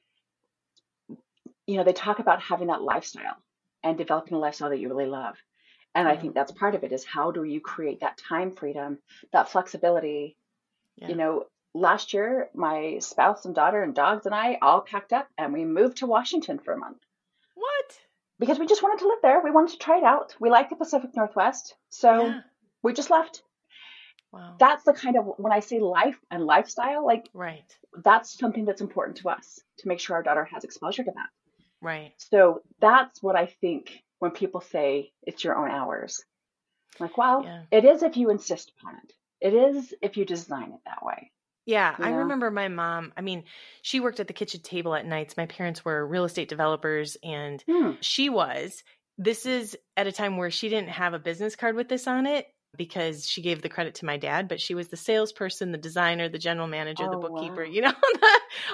you 1.67 1.77
know, 1.77 1.83
they 1.83 1.93
talk 1.93 2.19
about 2.19 2.41
having 2.41 2.67
that 2.67 2.81
lifestyle 2.81 3.35
and 3.83 3.97
developing 3.97 4.37
a 4.37 4.39
lifestyle 4.39 4.69
that 4.69 4.79
you 4.79 4.89
really 4.89 5.05
love. 5.05 5.35
And 5.93 6.07
I 6.07 6.15
think 6.15 6.33
that's 6.33 6.51
part 6.51 6.75
of 6.75 6.83
it 6.83 6.91
is 6.91 7.03
how 7.03 7.31
do 7.31 7.43
you 7.43 7.59
create 7.59 7.99
that 7.99 8.17
time 8.17 8.51
freedom, 8.51 8.99
that 9.33 9.49
flexibility? 9.49 10.37
Yeah. 10.95 11.09
You 11.09 11.15
know, 11.15 11.45
last 11.73 12.13
year, 12.13 12.49
my 12.53 12.97
spouse 12.99 13.45
and 13.45 13.55
daughter 13.55 13.81
and 13.81 13.93
dogs 13.93 14.25
and 14.25 14.33
I 14.33 14.57
all 14.61 14.81
packed 14.81 15.13
up 15.13 15.27
and 15.37 15.53
we 15.53 15.65
moved 15.65 15.97
to 15.97 16.07
Washington 16.07 16.59
for 16.59 16.73
a 16.73 16.77
month. 16.77 16.99
What? 17.55 17.99
Because 18.39 18.59
we 18.59 18.67
just 18.67 18.83
wanted 18.83 18.99
to 18.99 19.07
live 19.07 19.19
there. 19.23 19.41
We 19.43 19.51
wanted 19.51 19.71
to 19.71 19.79
try 19.79 19.97
it 19.97 20.03
out. 20.03 20.35
We 20.39 20.49
like 20.49 20.69
the 20.69 20.75
Pacific 20.75 21.15
Northwest. 21.15 21.75
So 21.89 22.27
yeah. 22.27 22.41
we 22.83 22.93
just 22.93 23.09
left. 23.09 23.41
Wow. 24.31 24.55
That's 24.59 24.83
the 24.83 24.93
kind 24.93 25.17
of 25.17 25.25
when 25.37 25.53
I 25.53 25.61
say 25.61 25.79
life 25.79 26.19
and 26.29 26.45
lifestyle, 26.45 27.05
like 27.05 27.29
right. 27.33 27.63
That's 28.03 28.37
something 28.37 28.65
that's 28.65 28.81
important 28.81 29.17
to 29.17 29.29
us 29.29 29.59
to 29.79 29.87
make 29.87 29.99
sure 29.99 30.17
our 30.17 30.23
daughter 30.23 30.47
has 30.53 30.63
exposure 30.63 31.03
to 31.03 31.11
that. 31.11 31.29
Right. 31.81 32.13
So 32.17 32.61
that's 32.79 33.21
what 33.21 33.35
I 33.35 33.47
think 33.61 34.03
when 34.19 34.31
people 34.31 34.61
say 34.61 35.11
it's 35.23 35.43
your 35.43 35.55
own 35.55 35.69
hours. 35.69 36.23
Like, 36.99 37.17
well, 37.17 37.43
yeah. 37.43 37.63
it 37.71 37.85
is 37.85 38.03
if 38.03 38.17
you 38.17 38.29
insist 38.29 38.71
upon 38.79 38.95
it. 39.03 39.13
It 39.39 39.53
is 39.53 39.93
if 40.01 40.17
you 40.17 40.25
design 40.25 40.71
it 40.71 40.79
that 40.85 41.05
way. 41.05 41.31
Yeah, 41.65 41.93
I 41.99 42.11
remember 42.11 42.49
my 42.49 42.69
mom. 42.69 43.11
I 43.17 43.21
mean, 43.21 43.43
she 43.81 43.99
worked 43.99 44.21
at 44.21 44.27
the 44.27 44.33
kitchen 44.33 44.61
table 44.61 44.95
at 44.95 45.05
nights. 45.05 45.35
My 45.35 45.47
parents 45.47 45.83
were 45.83 46.07
real 46.07 46.23
estate 46.23 46.47
developers, 46.47 47.17
and 47.23 47.61
Hmm. 47.67 47.91
she 47.99 48.29
was. 48.29 48.83
This 49.17 49.45
is 49.45 49.77
at 49.97 50.07
a 50.07 50.13
time 50.13 50.37
where 50.37 50.49
she 50.49 50.69
didn't 50.69 50.91
have 50.91 51.13
a 51.13 51.19
business 51.19 51.57
card 51.57 51.75
with 51.75 51.89
this 51.89 52.07
on 52.07 52.25
it 52.25 52.47
because 52.77 53.27
she 53.27 53.41
gave 53.41 53.61
the 53.61 53.69
credit 53.69 53.95
to 53.95 54.05
my 54.05 54.17
dad, 54.17 54.47
but 54.47 54.61
she 54.61 54.75
was 54.75 54.87
the 54.89 54.97
salesperson, 54.97 55.71
the 55.71 55.77
designer, 55.77 56.29
the 56.29 56.37
general 56.37 56.67
manager, 56.67 57.07
the 57.07 57.15
Oh, 57.15 57.17
bookkeeper, 57.17 57.63
wow. 57.63 57.71
you 57.71 57.81
know, 57.81 57.93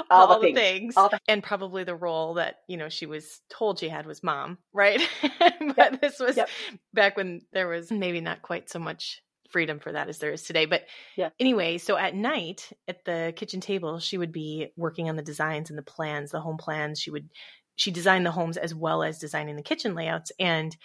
All 0.10 0.28
all, 0.28 0.28
the 0.28 0.36
the 0.42 0.48
things. 0.48 0.58
things. 0.58 0.96
All 0.98 1.10
the- 1.10 1.20
and 1.28 1.44
probably 1.44 1.84
the 1.84 1.96
role 1.96 2.36
that, 2.36 2.58
you 2.68 2.78
know, 2.78 2.90
she 2.90 3.06
was 3.06 3.42
told 3.50 3.80
she 3.80 3.90
had 3.90 4.06
was 4.06 4.24
mom, 4.24 4.58
right? 4.74 5.02
but 5.76 6.02
this 6.02 6.20
was 6.20 6.36
Yep. 6.36 6.50
back 6.94 7.18
when 7.18 7.42
there 7.54 7.68
was 7.68 7.92
maybe 7.92 8.22
not 8.22 8.42
quite 8.42 8.70
so 8.70 8.80
much 8.80 9.22
freedom 9.52 9.80
for 9.80 9.92
that 9.92 10.10
as 10.10 10.18
there 10.20 10.32
is 10.32 10.44
today. 10.44 10.66
But 10.66 10.84
Yeah. 11.16 11.30
anyway, 11.40 11.78
so 11.78 11.96
at 11.98 12.16
night 12.16 12.70
at 12.88 13.06
the 13.06 13.34
kitchen 13.36 13.62
table, 13.62 14.00
she 14.00 14.18
would 14.18 14.32
be 14.32 14.70
working 14.76 15.10
on 15.10 15.16
the 15.16 15.22
designs 15.22 15.70
and 15.70 15.78
the 15.78 15.84
plans, 15.84 16.32
the 16.32 16.42
home 16.42 16.58
plans. 16.58 17.00
She 17.00 17.12
would 17.12 17.30
she 17.76 17.90
designed 17.92 18.26
the 18.26 18.32
homes 18.32 18.58
as 18.58 18.74
well 18.76 19.02
as 19.02 19.18
designing 19.18 19.56
the 19.56 19.64
kitchen 19.64 19.96
layouts. 19.96 20.32
And 20.40 20.76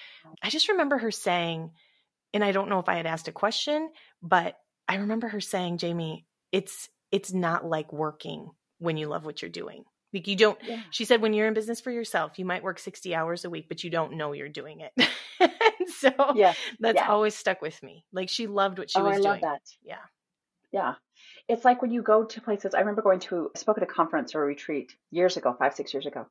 I 0.42 0.48
just 0.50 0.68
remember 0.70 0.96
her 0.98 1.10
saying, 1.10 1.70
and 2.34 2.44
I 2.44 2.52
don't 2.52 2.68
know 2.68 2.78
if 2.78 2.88
I 2.88 2.96
had 2.96 3.06
asked 3.06 3.28
a 3.28 3.32
question, 3.32 3.90
but 4.22 4.56
I 4.86 4.96
remember 4.96 5.28
her 5.28 5.40
saying, 5.40 5.78
Jaime, 5.80 6.26
it's 6.52 6.88
it's 7.10 7.32
not 7.32 7.64
like 7.64 7.92
working 7.92 8.50
when 8.78 8.96
you 8.96 9.08
love 9.08 9.24
what 9.24 9.42
you're 9.42 9.50
doing. 9.50 9.84
Like 10.12 10.26
you 10.26 10.36
don't 10.36 10.58
Yeah. 10.62 10.80
she 10.90 11.04
said 11.04 11.20
when 11.20 11.32
you're 11.34 11.48
in 11.48 11.54
business 11.54 11.80
for 11.80 11.90
yourself, 11.90 12.38
you 12.38 12.44
might 12.44 12.62
work 12.62 12.78
60 12.78 13.14
hours 13.14 13.44
a 13.44 13.50
week, 13.50 13.66
but 13.68 13.84
you 13.84 13.90
don't 13.90 14.14
know 14.14 14.32
you're 14.32 14.48
doing 14.48 14.80
it. 14.80 15.08
And 15.80 15.88
so 15.88 16.10
yeah. 16.34 16.54
that's 16.80 16.96
yeah. 16.96 17.08
always 17.08 17.34
stuck 17.36 17.62
with 17.62 17.80
me. 17.82 18.04
Like 18.12 18.28
she 18.28 18.46
loved 18.48 18.78
what 18.78 18.90
she 18.90 18.98
oh, 18.98 19.04
was 19.04 19.12
I 19.12 19.16
doing. 19.16 19.26
love 19.26 19.40
that. 19.42 19.62
Yeah. 19.82 19.94
Yeah. 20.72 20.94
It's 21.48 21.64
like 21.64 21.80
when 21.80 21.92
you 21.92 22.02
go 22.02 22.24
to 22.24 22.40
places. 22.40 22.74
I 22.74 22.80
remember 22.80 23.02
going 23.02 23.20
to, 23.20 23.50
I 23.54 23.58
spoke 23.58 23.76
at 23.78 23.84
a 23.84 23.86
conference 23.86 24.34
or 24.34 24.42
a 24.42 24.46
retreat 24.46 24.92
years 25.10 25.36
ago, 25.36 25.54
five, 25.56 25.74
six 25.74 25.94
years 25.94 26.06
ago. 26.06 26.26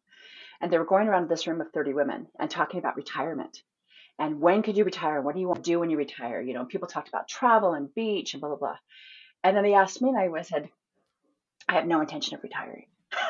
And 0.59 0.71
they 0.71 0.77
were 0.77 0.85
going 0.85 1.07
around 1.07 1.29
this 1.29 1.47
room 1.47 1.61
of 1.61 1.71
30 1.71 1.93
women 1.93 2.27
and 2.37 2.49
talking 2.49 2.79
about 2.79 2.97
retirement. 2.97 3.61
And 4.19 4.41
when 4.41 4.63
could 4.63 4.77
you 4.77 4.83
retire? 4.83 5.21
What 5.21 5.35
do 5.35 5.41
you 5.41 5.47
want 5.47 5.63
to 5.63 5.69
do 5.69 5.79
when 5.79 5.89
you 5.89 5.97
retire? 5.97 6.41
You 6.41 6.53
know, 6.53 6.65
people 6.65 6.87
talked 6.87 7.07
about 7.07 7.27
travel 7.27 7.73
and 7.73 7.93
beach 7.93 8.33
and 8.33 8.41
blah, 8.41 8.49
blah, 8.49 8.57
blah. 8.57 8.77
And 9.43 9.55
then 9.55 9.63
they 9.63 9.75
asked 9.75 10.01
me, 10.01 10.09
and 10.09 10.17
I 10.17 10.41
said, 10.41 10.69
I 11.69 11.75
have 11.75 11.85
no 11.85 12.01
intention 12.01 12.35
of 12.35 12.43
retiring. 12.43 12.87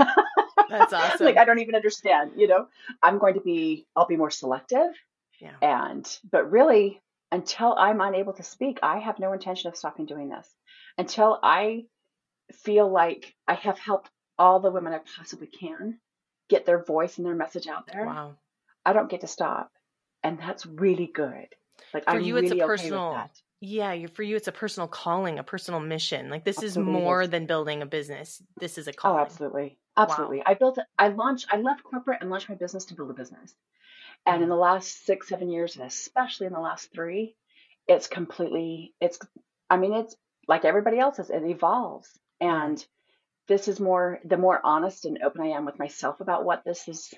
That's 0.69 0.93
awesome. 0.93 1.25
like, 1.25 1.37
I 1.37 1.45
don't 1.45 1.59
even 1.59 1.75
understand, 1.75 2.31
you 2.37 2.47
know, 2.47 2.67
I'm 3.01 3.19
going 3.19 3.33
to 3.35 3.41
be, 3.41 3.85
I'll 3.95 4.07
be 4.07 4.15
more 4.15 4.31
selective. 4.31 4.91
Yeah. 5.39 5.55
And, 5.61 6.19
but 6.31 6.49
really, 6.49 7.01
until 7.31 7.75
I'm 7.77 8.01
unable 8.01 8.33
to 8.33 8.43
speak, 8.43 8.79
I 8.81 8.99
have 8.99 9.19
no 9.19 9.33
intention 9.33 9.67
of 9.69 9.77
stopping 9.77 10.05
doing 10.05 10.29
this. 10.29 10.47
Until 10.97 11.39
I 11.43 11.85
feel 12.63 12.89
like 12.89 13.35
I 13.47 13.55
have 13.55 13.77
helped 13.77 14.09
all 14.39 14.59
the 14.59 14.71
women 14.71 14.93
I 14.93 14.99
possibly 15.17 15.47
can 15.47 15.99
get 16.49 16.65
their 16.65 16.83
voice 16.83 17.17
and 17.17 17.25
their 17.27 17.35
message 17.35 17.67
out 17.67 17.87
there, 17.91 18.05
Wow. 18.05 18.35
I 18.85 18.93
don't 18.93 19.09
get 19.09 19.21
to 19.21 19.27
stop. 19.27 19.69
And 20.27 20.37
that's 20.37 20.65
really 20.65 21.09
good. 21.13 21.47
Like, 21.93 22.03
For 22.03 22.11
I'm 22.11 22.21
you, 22.21 22.35
it's 22.35 22.51
a 22.51 22.55
really 22.55 22.61
okay 22.63 22.67
personal- 22.67 23.13
that. 23.13 23.41
Yeah, 23.59 24.05
for 24.07 24.21
you 24.21 24.35
it's 24.35 24.47
a 24.47 24.51
personal 24.51 24.87
calling, 24.87 25.39
a 25.39 25.43
personal 25.43 25.79
mission. 25.79 26.29
Like 26.29 26.43
this 26.43 26.57
is 26.57 26.77
Absolutely 26.77 26.93
it 26.93 27.01
more 27.01 27.27
than 27.27 27.47
building 27.47 27.81
a 27.81 27.87
business. 27.87 28.43
This 28.59 28.77
is 28.77 28.87
a 28.87 28.91
Oh, 28.91 28.93
calling. 28.95 29.21
absolutely. 29.21 29.77
Absolutely. 29.95 30.43
I 30.45 30.53
built, 30.53 30.77
I 30.99 31.07
launched, 31.07 31.47
I 31.51 31.57
left 31.57 31.83
corporate 31.83 32.19
and 32.21 32.29
launched 32.29 32.49
my 32.49 32.55
business 32.55 32.85
to 32.85 32.93
build 32.93 33.09
a 33.09 33.13
business. 33.13 33.55
And 34.27 34.35
in 34.35 34.41
mm-hmm. 34.41 34.49
the 34.49 34.57
last 34.57 35.05
six, 35.07 35.27
seven 35.27 35.49
years, 35.49 35.75
and 35.75 35.85
especially 35.85 36.45
in 36.45 36.53
the 36.53 36.59
last 36.59 36.91
three, 36.93 37.35
it's 37.87 38.07
completely, 38.07 38.93
it's, 39.01 39.17
I 39.71 39.77
mean, 39.77 39.93
it's 39.93 40.15
like 40.47 40.63
everybody 40.63 40.99
else's, 40.99 41.31
it 41.31 41.43
evolves. 41.43 42.09
And 42.39 42.85
this 43.47 43.67
is 43.67 43.79
more, 43.79 44.19
the 44.23 44.37
more 44.37 44.61
honest 44.63 45.05
and 45.05 45.23
open 45.23 45.41
I 45.41 45.57
am 45.57 45.65
with 45.65 45.79
myself 45.79 46.19
about 46.19 46.45
what 46.45 46.63
this 46.63 46.87
is 46.87 47.11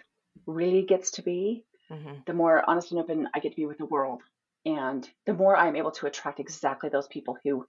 really 0.45 0.83
gets 0.83 1.11
to 1.11 1.21
be, 1.21 1.65
Mhm. 1.91 2.25
the 2.25 2.33
more 2.33 2.67
honest 2.69 2.91
and 2.91 2.99
open 3.01 3.27
I 3.33 3.39
get 3.39 3.51
to 3.51 3.55
be 3.55 3.65
with 3.65 3.77
the 3.77 3.85
world. 3.85 4.21
And 4.65 5.09
the 5.25 5.33
more 5.33 5.55
I'm 5.55 5.75
able 5.75 5.91
to 5.91 6.05
attract 6.07 6.39
exactly 6.39 6.89
those 6.89 7.07
people 7.07 7.37
who 7.43 7.65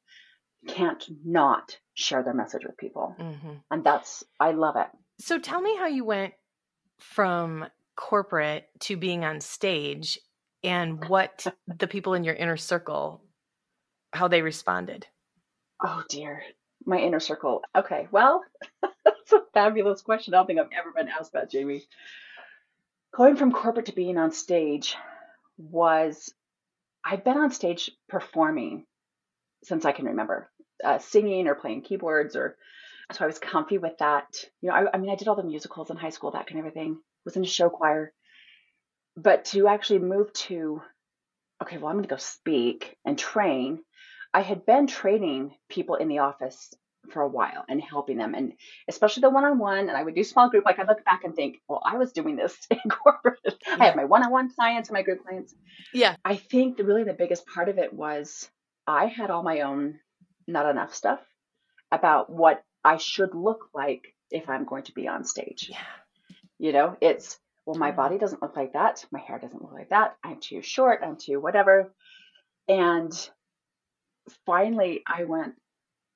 can't 0.66 1.02
not 1.24 1.78
share 1.94 2.22
their 2.22 2.34
message 2.34 2.64
with 2.64 2.76
people. 2.76 3.14
Mhm. 3.18 3.62
And 3.70 3.84
that's, 3.84 4.24
I 4.38 4.52
love 4.52 4.76
it. 4.76 4.88
So 5.18 5.38
tell 5.38 5.60
me 5.60 5.76
how 5.76 5.86
you 5.86 6.04
went 6.04 6.34
from 6.98 7.66
corporate 7.96 8.68
to 8.80 8.96
being 8.96 9.24
on 9.24 9.40
stage 9.40 10.18
and 10.62 11.02
what 11.08 11.46
the 11.66 11.88
people 11.88 12.14
in 12.14 12.24
your 12.24 12.34
inner 12.34 12.56
circle 12.56 13.24
how 14.12 14.28
they 14.28 14.42
responded. 14.42 15.06
Oh 15.82 16.02
dear, 16.08 16.42
my 16.84 16.98
inner 16.98 17.20
circle. 17.20 17.62
Okay, 17.74 18.08
well, 18.10 18.42
that's 19.04 19.32
a 19.32 19.42
fabulous 19.54 20.02
question. 20.02 20.34
I 20.34 20.38
don't 20.38 20.46
think 20.46 20.58
I've 20.58 20.72
ever 20.76 20.92
been 20.92 21.08
asked 21.08 21.32
that, 21.32 21.50
Jaime. 21.52 21.86
Going 23.14 23.36
from 23.36 23.52
corporate 23.52 23.86
to 23.86 23.92
being 23.92 24.18
on 24.18 24.30
stage 24.32 24.96
was, 25.58 26.32
I've 27.04 27.24
been 27.24 27.38
on 27.38 27.50
stage 27.50 27.90
performing 28.08 28.86
since 29.64 29.84
I 29.84 29.92
can 29.92 30.06
remember, 30.06 30.50
uh, 30.82 30.98
singing 30.98 31.46
or 31.46 31.54
playing 31.54 31.82
keyboards, 31.82 32.36
or 32.36 32.56
so 33.12 33.24
I 33.24 33.26
was 33.26 33.38
comfy 33.38 33.78
with 33.78 33.98
that. 33.98 34.44
You 34.62 34.70
know, 34.70 34.74
I, 34.74 34.86
I 34.94 34.98
mean, 34.98 35.10
I 35.10 35.16
did 35.16 35.28
all 35.28 35.36
the 35.36 35.42
musicals 35.42 35.90
in 35.90 35.96
high 35.96 36.10
school, 36.10 36.30
that 36.30 36.46
kind 36.46 36.60
of 36.60 36.66
everything. 36.66 36.98
Was 37.24 37.36
in 37.36 37.44
a 37.44 37.46
show 37.46 37.68
choir, 37.68 38.14
but 39.14 39.44
to 39.46 39.68
actually 39.68 39.98
move 39.98 40.32
to, 40.32 40.80
okay, 41.62 41.76
well, 41.76 41.88
I'm 41.88 41.96
going 41.96 42.04
to 42.04 42.08
go 42.08 42.16
speak 42.16 42.96
and 43.04 43.18
train. 43.18 43.80
I 44.32 44.40
had 44.40 44.64
been 44.64 44.86
training 44.86 45.54
people 45.68 45.96
in 45.96 46.08
the 46.08 46.20
office 46.20 46.72
for 47.10 47.22
a 47.22 47.28
while 47.28 47.64
and 47.68 47.80
helping 47.82 48.16
them, 48.16 48.34
and 48.34 48.52
especially 48.88 49.20
the 49.22 49.30
one-on-one. 49.30 49.88
And 49.88 49.96
I 49.96 50.02
would 50.02 50.14
do 50.14 50.24
small 50.24 50.48
group. 50.50 50.64
Like 50.64 50.78
I 50.78 50.84
look 50.84 51.04
back 51.04 51.24
and 51.24 51.34
think, 51.34 51.58
well, 51.68 51.82
I 51.84 51.96
was 51.98 52.12
doing 52.12 52.36
this 52.36 52.56
in 52.70 52.78
corporate. 52.90 53.38
I 53.66 53.76
Yeah. 53.76 53.84
had 53.84 53.96
my 53.96 54.04
one-on-one 54.04 54.52
clients 54.54 54.88
and 54.88 54.94
my 54.94 55.02
group 55.02 55.22
clients. 55.24 55.54
Yeah. 55.92 56.14
I 56.24 56.36
think 56.36 56.76
the, 56.76 56.84
really 56.84 57.04
the 57.04 57.12
biggest 57.12 57.46
part 57.46 57.68
of 57.68 57.78
it 57.78 57.92
was 57.92 58.48
I 58.86 59.06
had 59.06 59.30
all 59.30 59.42
my 59.42 59.60
own 59.60 59.98
not 60.46 60.68
enough 60.68 60.94
stuff 60.94 61.20
about 61.92 62.30
what 62.30 62.62
I 62.84 62.96
should 62.96 63.34
look 63.34 63.68
like 63.74 64.14
if 64.30 64.48
I'm 64.48 64.64
going 64.64 64.84
to 64.84 64.92
be 64.92 65.06
on 65.08 65.24
stage. 65.24 65.68
Yeah. 65.70 65.76
You 66.58 66.72
know, 66.72 66.96
it's 67.00 67.38
well, 67.66 67.78
my 67.78 67.92
Mhm. 67.92 67.96
body 67.96 68.18
doesn't 68.18 68.42
look 68.42 68.56
like 68.56 68.72
that. 68.72 69.04
My 69.12 69.20
hair 69.20 69.38
doesn't 69.38 69.62
look 69.62 69.72
like 69.72 69.90
that. 69.90 70.16
I'm 70.24 70.40
too 70.40 70.62
short. 70.62 71.00
I'm 71.04 71.16
too 71.16 71.40
whatever. 71.40 71.92
And 72.68 73.12
finally, 74.46 75.02
I 75.06 75.24
went, 75.24 75.54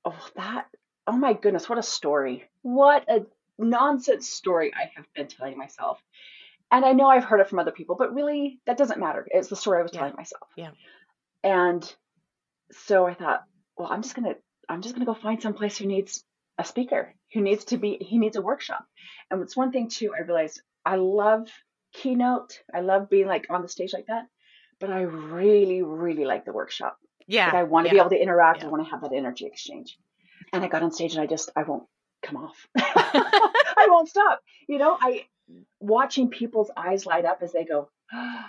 oh, 0.05 0.27
that, 0.35 0.67
oh 1.07 1.17
my 1.17 1.33
goodness, 1.33 1.69
what 1.69 1.77
a 1.77 1.83
story. 1.83 2.43
What 2.61 3.05
a 3.09 3.25
nonsense 3.57 4.29
story 4.29 4.73
I 4.73 4.91
have 4.95 5.05
been 5.15 5.27
telling 5.27 5.57
myself. 5.57 6.01
And 6.71 6.83
I 6.83 6.93
know 6.93 7.07
I've 7.07 7.23
heard 7.23 7.39
it 7.39 7.49
from 7.49 7.59
other 7.59 7.71
people, 7.71 7.95
but 7.95 8.13
really, 8.13 8.59
that 8.65 8.77
doesn't 8.77 8.99
matter. 8.99 9.27
It's 9.29 9.49
the 9.49 9.55
story 9.55 9.79
I 9.79 9.83
was 9.83 9.91
Yeah. 9.93 9.99
telling 9.99 10.15
myself. 10.15 10.49
Yeah. 10.57 10.71
And 11.43 11.95
so 12.71 13.05
I 13.05 13.13
thought, 13.13 13.43
well, 13.77 13.87
I'm 13.91 14.01
just 14.01 14.15
gonna, 14.15 14.35
I'm 14.67 14.81
just 14.81 14.95
gonna 14.95 15.05
go 15.05 15.13
find 15.13 15.41
someplace 15.41 15.77
who 15.77 15.85
needs 15.85 16.23
a 16.57 16.65
speaker, 16.65 17.13
who 17.33 17.41
needs 17.41 17.65
to 17.65 17.77
be, 17.77 17.97
he 18.01 18.17
needs 18.17 18.35
a 18.35 18.41
workshop. 18.41 18.85
And 19.29 19.41
it's 19.41 19.55
one 19.55 19.71
thing 19.71 19.89
too. 19.89 20.13
I 20.17 20.23
realized 20.23 20.61
I 20.85 20.95
love 20.95 21.49
keynote. 21.93 22.59
I 22.73 22.81
love 22.81 23.09
being 23.09 23.27
like 23.27 23.47
on 23.49 23.61
the 23.61 23.67
stage 23.67 23.93
like 23.93 24.07
that, 24.07 24.25
but 24.79 24.89
I 24.89 25.01
really, 25.01 25.81
really 25.83 26.25
like 26.25 26.45
the 26.45 26.53
workshop. 26.53 26.97
Yeah. 27.27 27.45
Like 27.45 27.55
I 27.55 27.63
want 27.63 27.85
to 27.85 27.89
yeah. 27.89 27.93
be 27.93 27.99
able 27.99 28.09
to 28.11 28.21
interact. 28.21 28.61
Yeah. 28.61 28.67
I 28.67 28.71
want 28.71 28.85
to 28.85 28.91
have 28.91 29.01
that 29.01 29.13
energy 29.13 29.45
exchange. 29.45 29.97
And 30.55 30.65
I 30.65 30.67
got 30.67 30.83
on 30.83 30.91
stage 30.91 31.13
and 31.13 31.21
I 31.21 31.27
just, 31.27 31.51
I 31.55 31.63
won't 31.63 31.83
come 32.23 32.37
off. 32.37 32.67
I 32.77 33.87
won't 33.89 34.09
stop. 34.09 34.41
You 34.67 34.77
know, 34.79 34.97
I 34.99 35.25
watching 35.79 36.29
people's 36.29 36.71
eyes 36.75 37.05
light 37.05 37.25
up 37.25 37.39
as 37.43 37.53
they 37.53 37.65
go, 37.65 37.89
oh, 38.13 38.45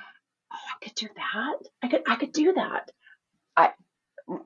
I 0.52 0.84
could 0.84 0.94
do 0.94 1.08
that. 1.16 1.56
I 1.82 1.88
could, 1.88 2.02
I 2.06 2.16
could 2.16 2.32
do 2.32 2.54
that. 2.54 2.90
I, 3.56 3.72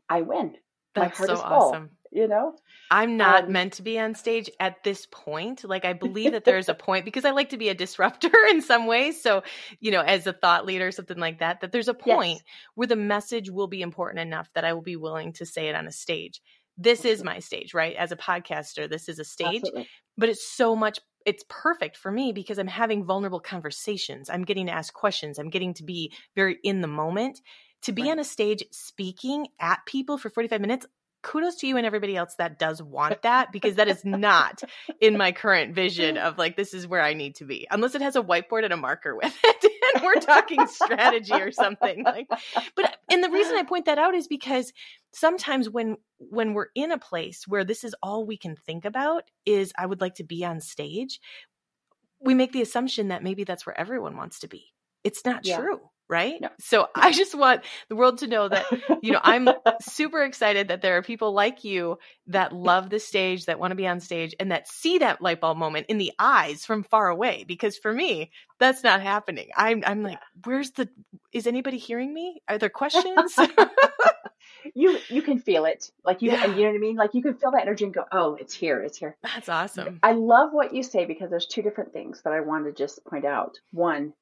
I 0.09 0.23
win. 0.23 0.57
My 0.97 1.07
That's 1.07 1.17
heart 1.17 1.29
so 1.29 1.33
is 1.33 1.43
full. 1.43 1.47
awesome. 1.47 1.91
You 2.11 2.29
know, 2.29 2.55
I'm 2.93 3.17
not 3.17 3.49
Um, 3.49 3.53
meant 3.53 3.75
to 3.75 3.83
be 3.83 4.01
on 4.01 4.15
stage 4.17 4.51
at 4.59 4.83
this 4.83 5.07
point. 5.07 5.63
Like 5.65 5.85
I 5.85 5.93
believe 5.93 6.33
that 6.33 6.45
there's 6.45 6.69
a 6.69 6.75
point 6.75 7.05
because 7.05 7.25
I 7.25 7.31
like 7.31 7.51
to 7.51 7.57
be 7.57 7.69
a 7.69 7.75
disruptor 7.75 8.33
in 8.51 8.63
some 8.63 8.87
ways. 8.87 9.23
So, 9.23 9.43
you 9.81 9.93
know, 9.93 10.01
as 10.01 10.27
a 10.27 10.33
thought 10.33 10.67
leader 10.67 10.89
or 10.89 10.93
something 10.93 11.19
like 11.19 11.39
that, 11.41 11.61
that 11.61 11.73
there's 11.73 11.89
a 11.89 11.95
Yes. 12.05 12.25
point 12.25 12.43
where 12.75 12.89
the 12.89 12.97
message 12.97 13.49
will 13.51 13.69
be 13.69 13.83
important 13.83 14.21
enough 14.21 14.51
that 14.55 14.65
I 14.65 14.73
will 14.73 14.83
be 14.83 14.97
willing 14.97 15.33
to 15.35 15.47
say 15.47 15.69
it 15.69 15.77
on 15.77 15.87
a 15.87 15.93
stage. 15.93 16.41
This 16.83 17.05
is 17.05 17.23
my 17.23 17.39
stage, 17.41 17.75
right? 17.75 17.95
As 17.97 18.13
a 18.13 18.17
podcaster, 18.17 18.89
this 18.89 19.09
is 19.09 19.19
a 19.19 19.25
stage, 19.25 19.63
absolutely. 19.63 19.91
but 20.17 20.29
it's 20.29 20.47
so 20.47 20.75
much 20.75 20.99
it's 21.27 21.45
perfect 21.51 21.99
for 21.99 22.11
me 22.11 22.33
because 22.33 22.59
I'm 22.59 22.67
having 22.67 23.05
vulnerable 23.05 23.41
conversations. 23.41 24.31
I'm 24.31 24.43
getting 24.45 24.67
to 24.67 24.73
ask 24.73 24.95
questions. 24.95 25.39
I'm 25.39 25.51
getting 25.51 25.75
to 25.75 25.85
be 25.85 26.15
very 26.35 26.59
in 26.65 26.81
the 26.81 26.89
moment. 26.89 27.43
To 27.83 27.93
be 27.93 28.03
Right. 28.03 28.11
on 28.11 28.19
a 28.19 28.25
stage 28.25 28.65
speaking 28.73 29.49
at 29.61 29.85
people 29.87 30.17
for 30.17 30.31
45 30.31 30.61
minutes, 30.63 30.87
kudos 31.23 31.57
to 31.57 31.67
you 31.67 31.77
and 31.77 31.87
everybody 31.87 32.17
else 32.17 32.35
that 32.37 32.59
does 32.59 32.83
want 32.83 33.23
that 33.23 33.53
because 33.53 33.77
that 33.77 33.89
is 33.89 34.05
not 34.05 34.63
in 35.01 35.17
my 35.17 35.33
current 35.33 35.75
vision 35.75 36.17
of 36.17 36.39
like 36.39 36.57
this 36.57 36.75
is 36.75 36.87
where 36.87 37.03
I 37.03 37.15
need 37.15 37.35
to 37.37 37.45
be 37.45 37.67
unless 37.71 37.95
it 37.95 38.03
has 38.03 38.17
a 38.17 38.23
whiteboard 38.23 38.65
and 38.65 38.73
a 38.73 38.77
marker 38.77 39.15
with 39.15 39.37
it 39.45 39.73
and 39.95 40.05
we're 40.05 40.21
talking 40.21 40.67
strategy 40.67 41.35
or 41.35 41.53
something 41.53 42.05
like 42.05 42.29
but 42.77 42.97
and 43.11 43.23
the 43.23 43.31
reason 43.31 43.57
I 43.57 43.63
point 43.65 43.87
that 43.87 43.99
out 43.99 44.15
is 44.15 44.29
because 44.29 44.73
sometimes 45.13 45.69
when 45.69 45.97
when 46.19 46.55
we're 46.55 46.69
in 46.75 46.93
a 46.93 46.99
place 46.99 47.47
where 47.47 47.65
this 47.65 47.85
is 47.85 47.95
all 48.03 48.27
we 48.27 48.37
can 48.37 48.57
think 48.57 48.85
about 48.85 49.25
is 49.45 49.73
I 49.77 49.87
would 49.87 50.01
like 50.01 50.15
to 50.17 50.25
be 50.25 50.45
on 50.45 50.61
stage 50.61 51.21
we 52.23 52.35
make 52.35 52.53
the 52.53 52.63
assumption 52.63 53.09
that 53.09 53.23
maybe 53.23 53.45
that's 53.45 53.65
where 53.67 53.79
everyone 53.79 54.17
wants 54.17 54.41
to 54.41 54.49
be 54.49 54.73
it's 55.05 55.25
not 55.25 55.47
yeah. 55.47 55.59
true 55.59 55.81
right? 56.11 56.41
No. 56.41 56.49
So 56.59 56.89
I 56.95 57.13
just 57.13 57.35
want 57.35 57.63
the 57.89 57.97
world 57.97 58.19
to 58.19 58.27
know 58.27 58.49
that, 58.49 58.67
you 59.01 59.13
know, 59.13 59.21
I'm 59.23 59.49
super 59.81 60.23
excited 60.23 60.69
that 60.69 60.83
there 60.83 60.99
are 60.99 61.03
people 61.03 61.33
like 61.33 61.65
you 61.65 61.99
that 62.27 62.53
love 62.53 62.91
the 62.91 62.99
stage, 62.99 63.47
that 63.47 63.59
want 63.59 63.71
to 63.71 63.77
be 63.77 63.87
on 63.87 64.01
stage, 64.01 64.35
and 64.39 64.51
that 64.53 64.69
see 64.69 64.99
that 64.99 65.23
light 65.23 65.41
bulb 65.41 65.57
moment 65.57 65.87
in 65.89 65.99
the 65.99 66.13
eyes 66.19 66.67
from 66.67 66.83
far 66.83 67.09
away. 67.09 67.45
Because 67.47 67.79
for 67.79 67.93
me, 67.93 68.31
that's 68.59 68.83
not 68.83 69.01
happening. 69.01 69.49
I'm 69.57 69.83
I'm 69.87 70.03
like, 70.03 70.19
where's 70.45 70.73
the 70.73 70.89
is 71.33 71.47
anybody 71.47 71.79
hearing 71.79 72.13
me? 72.13 72.43
Are 72.49 72.59
there 72.59 72.69
questions? 72.69 73.39
you 74.75 74.99
you 75.09 75.23
can 75.23 75.39
feel 75.39 75.65
it. 75.65 75.91
Like 76.05 76.23
you 76.23 76.33
yeah. 76.33 76.47
you 76.47 76.63
know 76.63 76.69
what 76.71 76.75
I 76.75 76.79
mean? 76.79 76.97
Like 76.97 77.15
you 77.15 77.23
can 77.23 77.35
feel 77.35 77.53
that 77.53 77.63
energy 77.63 77.85
and 77.85 77.95
go, 77.95 78.05
Oh, 78.13 78.35
it's 78.35 78.55
here, 78.55 78.83
it's 78.83 78.99
here. 78.99 79.17
That's 79.23 79.49
awesome. 79.49 80.01
I 80.03 80.13
love 80.13 80.51
what 80.53 80.75
you 80.75 80.83
say 80.83 81.05
because 81.05 81.31
there's 81.31 81.47
two 81.47 81.63
different 81.63 81.93
things 81.93 82.23
that 82.23 82.33
I 82.33 82.41
want 82.41 82.67
to 82.67 82.73
just 82.73 83.05
point 83.05 83.25
out. 83.25 83.59
One, 83.73 84.13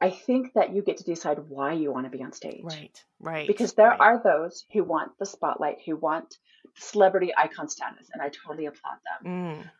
I 0.00 0.10
think 0.10 0.52
that 0.54 0.74
you 0.74 0.82
get 0.82 0.98
to 0.98 1.04
decide 1.04 1.38
why 1.48 1.72
you 1.72 1.92
want 1.92 2.06
to 2.06 2.16
be 2.16 2.22
on 2.22 2.32
stage. 2.32 2.64
Right, 2.64 3.04
right. 3.20 3.46
Because 3.46 3.74
there 3.74 3.88
right. 3.88 4.00
are 4.00 4.22
those 4.22 4.64
who 4.72 4.84
want 4.84 5.12
the 5.18 5.26
spotlight, 5.26 5.78
who 5.86 5.96
want 5.96 6.36
celebrity 6.76 7.32
icon 7.36 7.68
status, 7.68 8.10
and 8.12 8.20
I 8.20 8.28
totally 8.28 8.66
applaud 8.66 8.98
them. 9.22 9.32
Mm. 9.32 9.70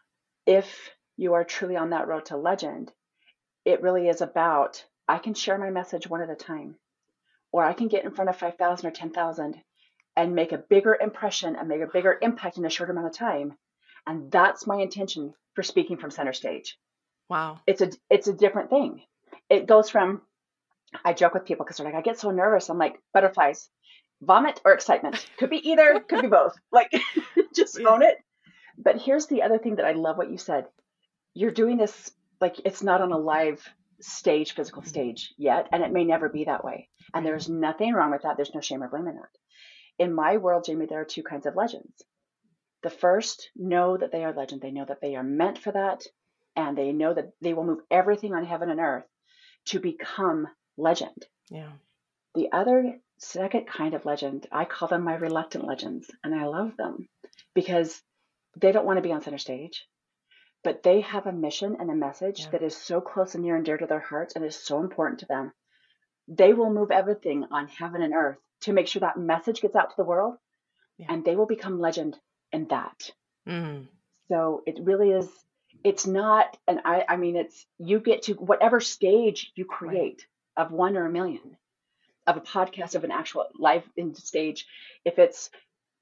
If 0.47 0.90
you 1.16 1.35
are 1.35 1.44
truly 1.44 1.76
on 1.76 1.90
that 1.90 2.09
road 2.09 2.26
to 2.26 2.37
legend, 2.37 2.92
it 3.64 3.83
really 3.83 4.09
is 4.09 4.21
about 4.21 4.85
I 5.09 5.18
can 5.18 5.35
share 5.35 5.59
my 5.59 5.71
message 5.71 6.09
one 6.09 6.23
at 6.23 6.30
a 6.30 6.37
time, 6.37 6.76
or 7.52 7.64
I 7.64 7.73
can 7.73 7.88
get 7.88 8.04
in 8.04 8.12
front 8.12 8.30
of 8.30 8.37
5,000 8.37 8.87
or 8.87 8.90
10,000 8.90 9.56
and 10.16 10.35
make 10.35 10.52
a 10.52 10.59
bigger 10.59 10.97
impression 10.99 11.56
and 11.56 11.68
make 11.68 11.80
a 11.80 11.90
bigger 11.92 12.18
impact 12.23 12.56
in 12.56 12.64
a 12.64 12.71
short 12.71 12.90
amount 12.90 13.09
of 13.09 13.14
time. 13.14 13.56
And 14.06 14.30
that's 14.30 14.66
my 14.66 14.76
intention 14.76 15.35
for 15.54 15.62
speaking 15.62 15.97
from 15.97 16.11
center 16.11 16.33
stage. 16.33 16.78
Wow. 17.28 17.61
It's 17.66 17.80
a 17.80 17.90
it's 18.11 18.28
a 18.28 18.33
different 18.35 18.71
thing 18.71 19.02
it 19.55 19.67
goes 19.67 19.91
from 19.91 20.23
I 21.05 21.13
joke 21.13 21.35
with 21.35 21.45
people 21.45 21.65
because 21.65 21.79
they're 21.79 21.87
like, 21.87 21.95
I 21.95 22.03
get 22.03 22.21
so 22.21 22.31
nervous. 22.31 22.69
I'm 22.69 22.79
like, 22.79 23.01
butterflies, 23.13 23.69
vomit 24.21 24.61
or 24.65 24.73
excitement. 24.73 25.27
Could 25.39 25.51
be 25.51 25.69
either, 25.71 26.01
could 26.09 26.23
be 26.23 26.29
both. 26.29 26.55
Like, 26.71 26.93
just 27.55 27.81
own 27.81 28.03
it. 28.03 28.19
But 28.77 29.01
here's 29.01 29.27
the 29.27 29.43
other 29.43 29.59
thing 29.59 29.77
that 29.77 29.87
I 29.87 29.93
love 29.93 30.17
what 30.17 30.31
you 30.31 30.39
said. 30.39 30.67
You're 31.33 31.51
doing 31.51 31.77
this 31.77 32.13
like 32.41 32.61
it's 32.65 32.83
not 32.83 33.01
on 33.01 33.13
a 33.13 33.19
live 33.19 33.67
stage, 34.01 34.55
physical 34.55 34.83
mm-hmm. 34.83 34.89
stage 34.89 35.33
yet, 35.37 35.69
and 35.73 35.83
it 35.83 35.93
may 35.93 36.05
never 36.05 36.29
be 36.29 36.45
that 36.45 36.65
way. 36.65 36.89
And 37.13 37.25
there's 37.25 37.49
nothing 37.49 37.93
wrong 37.93 38.11
with 38.11 38.23
that. 38.23 38.37
There's 38.37 38.55
no 38.55 38.61
shame 38.61 38.83
or 38.83 38.89
blame 38.89 39.07
in 39.07 39.17
that. 39.17 39.29
In 39.99 40.15
my 40.15 40.37
world, 40.37 40.65
Jaime, 40.67 40.87
there 40.87 41.01
are 41.01 41.07
two 41.07 41.23
kinds 41.23 41.47
of 41.47 41.55
legends. 41.55 42.03
The 42.83 42.91
first 42.91 43.51
know 43.57 43.97
that 43.97 44.13
they 44.13 44.25
are 44.25 44.33
legend. 44.33 44.61
They 44.61 44.73
know 44.73 44.85
that 44.85 45.01
they 45.01 45.15
are 45.15 45.23
meant 45.23 45.59
for 45.59 45.73
that, 45.73 46.03
and 46.57 46.77
they 46.77 46.93
know 46.93 47.15
that 47.15 47.31
they 47.41 47.55
will 47.55 47.65
move 47.65 47.81
everything 47.91 48.35
on 48.35 48.45
heaven 48.45 48.71
and 48.71 48.81
earth 48.81 49.05
to 49.66 49.80
become 49.80 50.49
legend. 50.76 51.26
Yeah. 51.50 51.73
The 52.35 52.50
other 52.52 52.99
second 53.18 53.66
kind 53.66 53.94
of 53.94 54.04
legend, 54.04 54.47
I 54.50 54.64
call 54.64 54.88
them 54.88 55.04
my 55.04 55.14
reluctant 55.14 55.66
legends, 55.66 56.11
and 56.23 56.35
I 56.35 56.47
love 56.47 56.76
them 56.76 57.09
because 57.54 58.02
they 58.56 58.73
don't 58.73 58.87
want 58.87 58.99
to 58.99 59.02
be 59.02 59.12
on 59.12 59.23
center 59.23 59.38
stage, 59.38 59.87
but 60.62 60.83
they 60.83 61.00
have 61.02 61.26
a 61.26 61.33
mission 61.33 61.76
and 61.78 61.90
a 61.90 61.94
message 61.94 62.40
yeah. 62.40 62.50
that 62.50 62.62
is 62.62 62.76
so 62.76 63.00
close 63.00 63.35
and 63.35 63.44
near 63.44 63.56
and 63.56 63.64
dear 63.64 63.78
to 63.78 63.87
their 63.87 64.00
hearts 64.00 64.35
and 64.35 64.44
is 64.44 64.56
so 64.56 64.80
important 64.80 65.21
to 65.21 65.26
them. 65.26 65.52
They 66.26 66.52
will 66.52 66.73
move 66.73 66.90
everything 66.90 67.44
on 67.50 67.68
heaven 67.68 68.02
and 68.02 68.14
earth 68.14 68.38
to 68.62 68.73
make 68.73 68.88
sure 68.88 69.00
that 69.00 69.18
message 69.18 69.61
gets 69.61 69.76
out 69.76 69.90
to 69.90 69.97
the 69.97 70.04
world, 70.04 70.37
yeah. 70.99 71.06
and 71.11 71.25
they 71.25 71.37
will 71.37 71.47
become 71.47 71.80
legend 71.80 72.16
in 72.52 72.66
that. 72.68 73.11
Mm. 73.47 73.87
So 74.28 74.62
it 74.66 74.78
really 74.83 75.11
is 75.11 75.28
it's 75.85 76.07
not 76.07 76.57
and 76.67 76.81
i 76.85 77.05
i 77.09 77.16
mean 77.16 77.37
it's 77.37 77.66
you 77.79 78.01
get 78.01 78.23
to 78.23 78.33
whatever 78.35 78.81
stage 78.81 79.53
you 79.55 79.64
create 79.64 80.27
right. 80.57 80.66
of 80.66 80.73
one 80.73 80.97
or 80.97 81.07
a 81.07 81.11
million 81.11 81.57
of 82.27 82.37
a 82.37 82.40
podcast 82.40 82.94
of 82.94 83.05
an 83.05 83.11
actual 83.11 83.47
live 83.59 83.85
in 83.97 84.14
stage. 84.14 84.66
If 85.05 85.18
it's 85.18 85.51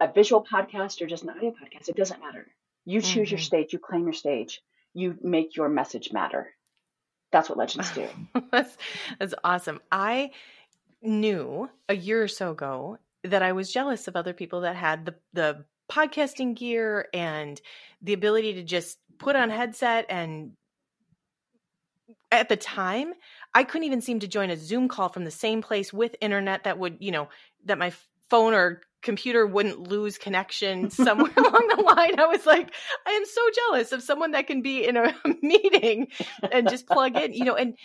a 0.01 0.11
visual 0.13 0.45
podcast 0.45 1.01
or 1.01 1.07
just 1.07 1.25
an 1.25 1.31
audio 1.31 1.51
podcast 1.51 1.89
it 1.89 1.97
doesn't 1.97 2.21
matter. 2.21 2.47
You 2.85 3.01
choose 3.01 3.29
mm-hmm. 3.29 3.33
your 3.33 3.41
stage 3.41 3.73
you 3.73 3.79
claim 3.79 4.05
your 4.05 4.13
stage 4.13 4.63
you 4.95 5.17
make 5.23 5.57
your 5.57 5.69
message 5.69 6.13
matter. 6.13 6.51
That's 7.31 7.49
what 7.49 7.59
legends 7.59 7.91
do. 7.93 8.07
That's 8.53 8.77
that's 9.19 9.35
awesome. 9.43 9.81
I 9.91 10.33
knew 11.01 11.71
a 11.89 11.97
year 11.97 12.23
or 12.23 12.29
so 12.29 12.53
ago 12.53 12.99
that 13.25 13.43
i 13.43 13.53
was 13.53 13.73
jealous 13.73 14.07
of 14.07 14.15
other 14.15 14.33
people 14.33 14.61
that 14.61 14.77
had 14.77 15.05
the 15.05 15.15
the 15.33 15.65
podcasting 15.93 16.57
gear 16.57 17.07
and 17.13 17.61
the 18.01 18.15
ability 18.15 18.55
to 18.55 18.63
just 18.63 18.99
put 19.19 19.37
on 19.37 19.51
headset 19.51 20.07
and 20.09 20.53
at 22.31 22.49
the 22.49 22.57
time 22.57 23.13
i 23.55 23.63
couldn't 23.63 23.87
even 23.87 24.01
seem 24.01 24.19
to 24.19 24.27
join 24.27 24.51
a 24.51 24.57
zoom 24.57 24.89
call 24.89 25.11
from 25.11 25.25
the 25.25 25.31
same 25.31 25.61
place 25.61 25.93
with 25.93 26.17
internet 26.21 26.65
that 26.65 26.79
would 26.79 26.97
you 27.01 27.11
know 27.11 27.29
that 27.67 27.79
my 27.79 27.93
phone 28.31 28.55
or 28.55 28.81
computer 29.03 29.47
wouldn't 29.47 29.81
lose 29.81 30.17
connection 30.17 30.89
somewhere 30.91 31.33
along 31.37 31.69
the 31.77 31.83
line. 31.83 32.19
I 32.19 32.27
was 32.27 32.47
like 32.47 32.73
i 33.07 33.11
am 33.11 33.25
so 33.27 33.43
jealous 33.55 33.93
of 33.93 34.03
someone 34.03 34.31
that 34.31 34.47
can 34.47 34.63
be 34.63 34.87
in 34.87 34.97
a 34.97 35.15
meeting 35.43 36.09
and 36.51 36.71
just 36.71 36.87
plug 36.87 37.17
in 37.17 37.35
you 37.35 37.45
know 37.45 37.57
and 37.57 37.77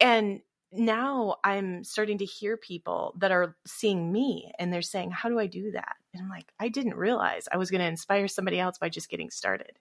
and 0.00 0.40
now 0.72 1.36
i'm 1.42 1.82
starting 1.82 2.18
to 2.18 2.24
hear 2.24 2.56
people 2.56 3.14
that 3.18 3.32
are 3.32 3.56
seeing 3.66 4.12
me 4.12 4.52
and 4.58 4.72
they're 4.72 4.82
saying 4.82 5.10
how 5.10 5.28
do 5.28 5.38
i 5.38 5.46
do 5.46 5.72
that 5.72 5.96
and 6.14 6.22
i'm 6.22 6.28
like 6.28 6.46
i 6.60 6.68
didn't 6.68 6.94
realize 6.94 7.48
i 7.50 7.56
was 7.56 7.70
going 7.70 7.80
to 7.80 7.86
inspire 7.86 8.28
somebody 8.28 8.60
else 8.60 8.78
by 8.78 8.88
just 8.88 9.10
getting 9.10 9.30
started 9.30 9.72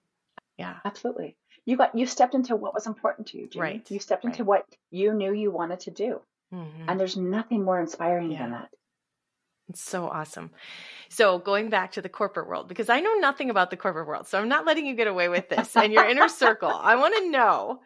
yeah. 0.59 0.75
Absolutely. 0.83 1.37
You 1.65 1.77
got 1.77 1.97
you 1.97 2.05
stepped 2.05 2.35
into 2.35 2.55
what 2.55 2.73
was 2.73 2.85
important 2.85 3.27
to 3.29 3.37
you. 3.37 3.49
Right. 3.55 3.89
You 3.89 3.99
stepped 3.99 4.25
into 4.25 4.43
right. 4.43 4.47
what 4.47 4.65
you 4.91 5.13
knew 5.13 5.33
you 5.33 5.51
wanted 5.51 5.79
to 5.81 5.91
do. 5.91 6.21
Mm-hmm. 6.53 6.89
And 6.89 6.99
there's 6.99 7.15
nothing 7.15 7.63
more 7.63 7.79
inspiring 7.79 8.31
yeah. 8.31 8.41
than 8.41 8.51
that. 8.51 8.69
It's 9.69 9.81
so 9.81 10.07
awesome. 10.07 10.51
So 11.09 11.39
going 11.39 11.69
back 11.69 11.93
to 11.93 12.01
the 12.01 12.09
corporate 12.09 12.49
world, 12.49 12.67
because 12.67 12.89
I 12.89 12.99
know 12.99 13.13
nothing 13.15 13.49
about 13.49 13.69
the 13.69 13.77
corporate 13.77 14.07
world, 14.07 14.27
so 14.27 14.37
I'm 14.37 14.49
not 14.49 14.65
letting 14.65 14.85
you 14.85 14.95
get 14.95 15.07
away 15.07 15.29
with 15.29 15.47
this 15.47 15.77
and 15.77 15.93
your 15.93 16.05
inner 16.09 16.27
circle. 16.27 16.71
I 16.73 16.95
want 16.95 17.15
to 17.15 17.29
know 17.29 17.79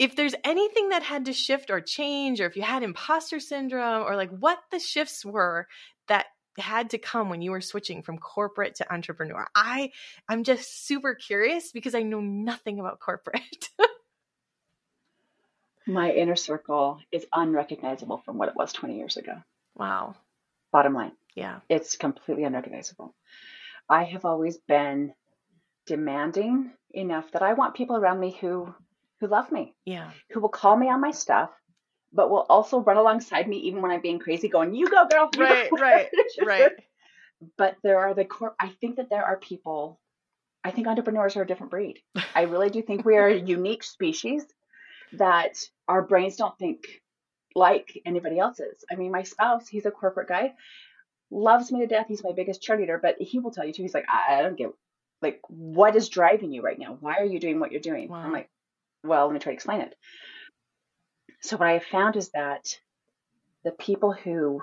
if 0.00 0.16
there's 0.16 0.34
anything 0.44 0.88
that 0.88 1.02
had 1.02 1.26
to 1.26 1.34
shift 1.34 1.70
or 1.70 1.82
change, 1.82 2.40
or 2.40 2.46
if 2.46 2.56
you 2.56 2.62
had 2.62 2.82
imposter 2.82 3.38
syndrome, 3.38 4.02
or 4.02 4.16
like 4.16 4.30
what 4.30 4.58
the 4.72 4.78
shifts 4.78 5.26
were 5.26 5.68
that 6.08 6.24
had 6.58 6.90
to 6.90 6.98
come 6.98 7.28
when 7.28 7.42
you 7.42 7.50
were 7.50 7.60
switching 7.60 8.02
from 8.02 8.16
corporate 8.16 8.76
to 8.76 8.90
entrepreneur? 8.90 9.46
I 9.54 9.92
I'm 10.26 10.42
just 10.42 10.86
super 10.86 11.14
curious 11.14 11.70
because 11.70 11.94
I 11.94 12.02
know 12.02 12.20
nothing 12.20 12.80
about 12.80 12.98
corporate. 12.98 13.68
My 15.86 16.12
inner 16.12 16.36
circle 16.36 16.98
is 17.12 17.26
unrecognizable 17.30 18.22
from 18.24 18.38
what 18.38 18.48
it 18.48 18.56
was 18.56 18.72
20 18.72 18.96
years 18.96 19.18
ago. 19.18 19.34
Wow. 19.76 20.14
Bottom 20.72 20.94
line. 20.94 21.12
Yeah. 21.34 21.60
It's 21.68 21.96
completely 21.96 22.44
unrecognizable. 22.44 23.14
I 23.88 24.04
have 24.04 24.24
always 24.24 24.56
been 24.56 25.12
demanding 25.86 26.70
enough 26.92 27.30
that 27.32 27.42
I 27.42 27.52
want 27.52 27.74
people 27.74 27.96
around 27.96 28.20
me 28.20 28.36
who 28.40 28.72
who 29.20 29.26
love 29.26 29.52
me. 29.52 29.74
Yeah. 29.84 30.10
Who 30.30 30.40
will 30.40 30.48
call 30.48 30.76
me 30.76 30.88
on 30.88 31.00
my 31.00 31.10
stuff, 31.10 31.50
but 32.12 32.30
will 32.30 32.46
also 32.48 32.80
run 32.80 32.96
alongside 32.96 33.48
me 33.48 33.58
even 33.58 33.82
when 33.82 33.90
I'm 33.90 34.00
being 34.00 34.18
crazy, 34.18 34.48
going, 34.48 34.74
"You 34.74 34.88
go, 34.88 35.06
girl." 35.08 35.30
You 35.34 35.42
right, 35.42 35.70
go. 35.70 35.76
right, 35.76 36.08
right. 36.44 36.72
But 37.56 37.76
there 37.82 37.98
are 37.98 38.14
the 38.14 38.24
core. 38.24 38.54
I 38.58 38.68
think 38.80 38.96
that 38.96 39.10
there 39.10 39.24
are 39.24 39.38
people. 39.38 40.00
I 40.62 40.70
think 40.70 40.86
entrepreneurs 40.86 41.36
are 41.36 41.42
a 41.42 41.46
different 41.46 41.70
breed. 41.70 42.00
I 42.34 42.42
really 42.42 42.70
do 42.70 42.82
think 42.82 43.04
we 43.04 43.16
are 43.16 43.28
a 43.28 43.38
unique 43.38 43.82
species 43.82 44.44
that 45.14 45.58
our 45.88 46.02
brains 46.02 46.36
don't 46.36 46.56
think 46.58 46.86
like 47.54 48.00
anybody 48.04 48.38
else's. 48.38 48.84
I 48.90 48.96
mean, 48.96 49.10
my 49.10 49.22
spouse, 49.22 49.68
he's 49.68 49.86
a 49.86 49.90
corporate 49.90 50.28
guy, 50.28 50.52
loves 51.30 51.72
me 51.72 51.80
to 51.80 51.86
death. 51.86 52.06
He's 52.08 52.22
my 52.22 52.32
biggest 52.32 52.62
cheerleader, 52.62 53.00
but 53.00 53.16
he 53.18 53.38
will 53.38 53.50
tell 53.50 53.66
you 53.66 53.72
too. 53.72 53.82
He's 53.82 53.94
like, 53.94 54.06
I, 54.08 54.38
I 54.38 54.42
don't 54.42 54.56
get 54.56 54.70
like 55.22 55.40
what 55.48 55.96
is 55.96 56.08
driving 56.08 56.52
you 56.52 56.62
right 56.62 56.78
now. 56.78 56.96
Why 57.00 57.16
are 57.16 57.24
you 57.24 57.40
doing 57.40 57.60
what 57.60 57.72
you're 57.72 57.80
doing? 57.80 58.08
Wow. 58.08 58.18
I'm 58.18 58.32
like, 58.32 58.48
well, 59.02 59.26
let 59.26 59.32
me 59.32 59.38
try 59.40 59.52
to 59.52 59.54
explain 59.54 59.80
it. 59.80 59.94
So 61.40 61.56
what 61.56 61.68
I 61.68 61.72
have 61.72 61.84
found 61.84 62.16
is 62.16 62.30
that 62.30 62.78
the 63.64 63.70
people 63.72 64.12
who 64.12 64.62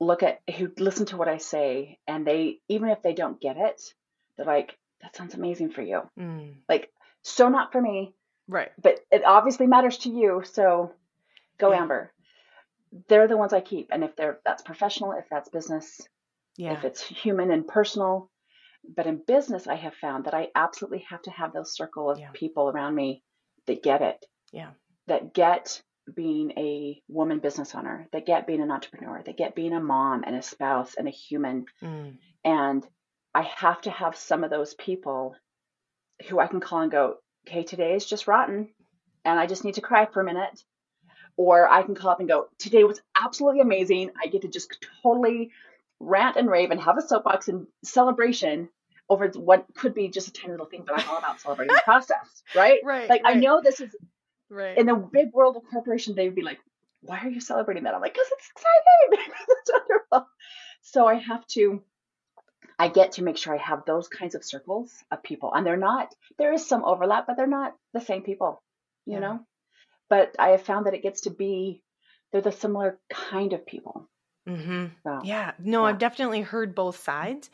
look 0.00 0.22
at 0.22 0.40
who 0.56 0.70
listen 0.78 1.06
to 1.06 1.16
what 1.16 1.28
I 1.28 1.38
say 1.38 1.98
and 2.08 2.26
they 2.26 2.58
even 2.68 2.88
if 2.88 3.02
they 3.02 3.12
don't 3.14 3.40
get 3.40 3.56
it, 3.56 3.80
they're 4.36 4.46
like, 4.46 4.76
that 5.00 5.14
sounds 5.16 5.34
amazing 5.34 5.70
for 5.70 5.82
you. 5.82 6.02
Mm. 6.18 6.54
Like, 6.68 6.90
so 7.22 7.48
not 7.48 7.70
for 7.72 7.80
me. 7.80 8.14
Right. 8.48 8.70
But 8.80 9.00
it 9.10 9.24
obviously 9.24 9.66
matters 9.66 9.98
to 9.98 10.10
you. 10.10 10.42
So 10.44 10.92
go 11.58 11.70
yeah. 11.72 11.82
Amber. 11.82 12.12
They're 13.08 13.28
the 13.28 13.36
ones 13.36 13.52
I 13.52 13.60
keep. 13.60 13.88
And 13.92 14.02
if 14.02 14.16
they're 14.16 14.40
that's 14.44 14.62
professional, 14.62 15.12
if 15.12 15.24
that's 15.30 15.48
business, 15.48 16.00
Yeah. 16.56 16.72
if 16.72 16.84
it's 16.84 17.02
human 17.02 17.50
and 17.52 17.66
personal. 17.66 18.30
But 18.84 19.06
in 19.06 19.22
business, 19.26 19.66
I 19.66 19.76
have 19.76 19.94
found 19.94 20.24
that 20.24 20.34
I 20.34 20.48
absolutely 20.54 21.04
have 21.08 21.22
to 21.22 21.30
have 21.30 21.52
those 21.52 21.74
circle 21.74 22.10
of 22.10 22.18
Yeah. 22.18 22.30
people 22.32 22.68
around 22.68 22.94
me 22.94 23.22
that 23.66 23.82
get 23.82 24.02
it, 24.02 24.24
Yeah. 24.52 24.72
that 25.06 25.32
get 25.34 25.82
being 26.14 26.50
a 26.58 27.00
woman 27.08 27.38
business 27.38 27.74
owner, 27.74 28.08
that 28.12 28.26
get 28.26 28.46
being 28.46 28.60
an 28.60 28.70
entrepreneur, 28.72 29.22
that 29.22 29.36
get 29.36 29.54
being 29.54 29.72
a 29.72 29.80
mom 29.80 30.24
and 30.26 30.34
a 30.34 30.42
spouse 30.42 30.94
and 30.96 31.06
a 31.06 31.12
human. 31.12 31.66
Mm. 31.80 32.18
And 32.44 32.86
I 33.34 33.42
have 33.42 33.80
to 33.82 33.90
have 33.90 34.16
some 34.16 34.42
of 34.42 34.50
those 34.50 34.74
people 34.74 35.36
who 36.28 36.40
I 36.40 36.48
can 36.48 36.60
call 36.60 36.80
and 36.80 36.90
go, 36.90 37.18
okay, 37.46 37.62
today 37.62 37.94
is 37.94 38.04
just 38.04 38.26
rotten 38.26 38.74
and 39.24 39.38
I 39.38 39.46
just 39.46 39.64
need 39.64 39.74
to 39.74 39.80
cry 39.80 40.06
for 40.06 40.20
a 40.20 40.24
minute. 40.24 40.62
Or 41.36 41.66
I 41.68 41.82
can 41.82 41.94
call 41.94 42.10
up 42.10 42.20
and 42.20 42.28
go, 42.28 42.48
today 42.58 42.84
was 42.84 43.00
absolutely 43.16 43.60
amazing. 43.62 44.10
I 44.22 44.26
get 44.26 44.42
to 44.42 44.48
just 44.48 44.86
totally 45.02 45.50
rant 46.02 46.36
and 46.36 46.50
rave 46.50 46.70
and 46.70 46.80
have 46.80 46.98
a 46.98 47.02
soapbox 47.02 47.48
and 47.48 47.66
celebration 47.84 48.68
over 49.08 49.28
what 49.28 49.66
could 49.76 49.94
be 49.94 50.08
just 50.08 50.28
a 50.28 50.32
tiny 50.32 50.52
little 50.52 50.66
thing, 50.66 50.84
but 50.86 50.98
I'm 50.98 51.08
all 51.08 51.18
about 51.18 51.40
celebrating 51.40 51.74
the 51.74 51.82
process, 51.84 52.42
right? 52.54 52.80
Right. 52.84 53.08
Like 53.08 53.22
I 53.24 53.34
know 53.34 53.60
this 53.62 53.80
is 53.80 53.94
Right. 54.50 54.76
in 54.76 54.84
the 54.86 54.94
big 54.94 55.32
world 55.32 55.56
of 55.56 55.62
corporation, 55.70 56.14
they'd 56.14 56.34
be 56.34 56.42
like, 56.42 56.58
why 57.00 57.20
are 57.20 57.28
you 57.30 57.40
celebrating 57.40 57.84
that? 57.84 57.94
I'm 57.94 58.02
like, 58.02 58.12
because 58.12 58.28
it's 58.32 58.50
exciting. 58.50 59.34
it's 59.48 59.70
wonderful. 59.72 60.28
So 60.82 61.06
I 61.06 61.14
have 61.14 61.46
to, 61.48 61.82
I 62.78 62.88
get 62.88 63.12
to 63.12 63.22
make 63.22 63.38
sure 63.38 63.54
I 63.54 63.58
have 63.62 63.84
those 63.86 64.08
kinds 64.08 64.34
of 64.34 64.44
circles 64.44 64.92
of 65.10 65.22
people. 65.22 65.52
And 65.54 65.66
they're 65.66 65.76
not, 65.78 66.14
there 66.38 66.52
is 66.52 66.66
some 66.66 66.84
overlap, 66.84 67.26
but 67.26 67.36
they're 67.36 67.46
not 67.46 67.74
the 67.94 68.00
same 68.00 68.22
people, 68.22 68.62
you 69.06 69.14
Yeah. 69.14 69.20
know? 69.20 69.40
But 70.10 70.36
I 70.38 70.50
have 70.50 70.62
found 70.62 70.86
that 70.86 70.94
it 70.94 71.02
gets 71.02 71.22
to 71.22 71.30
be, 71.30 71.82
they're 72.30 72.42
the 72.42 72.52
similar 72.52 72.98
kind 73.10 73.54
of 73.54 73.64
people. 73.66 74.08
Mm-hmm. 74.48 74.86
So, 75.04 75.20
Yeah. 75.24 75.52
No, 75.58 75.82
Yeah. 75.82 75.88
I've 75.90 75.98
definitely 75.98 76.40
heard 76.42 76.74
both 76.74 77.02
sides, 77.02 77.50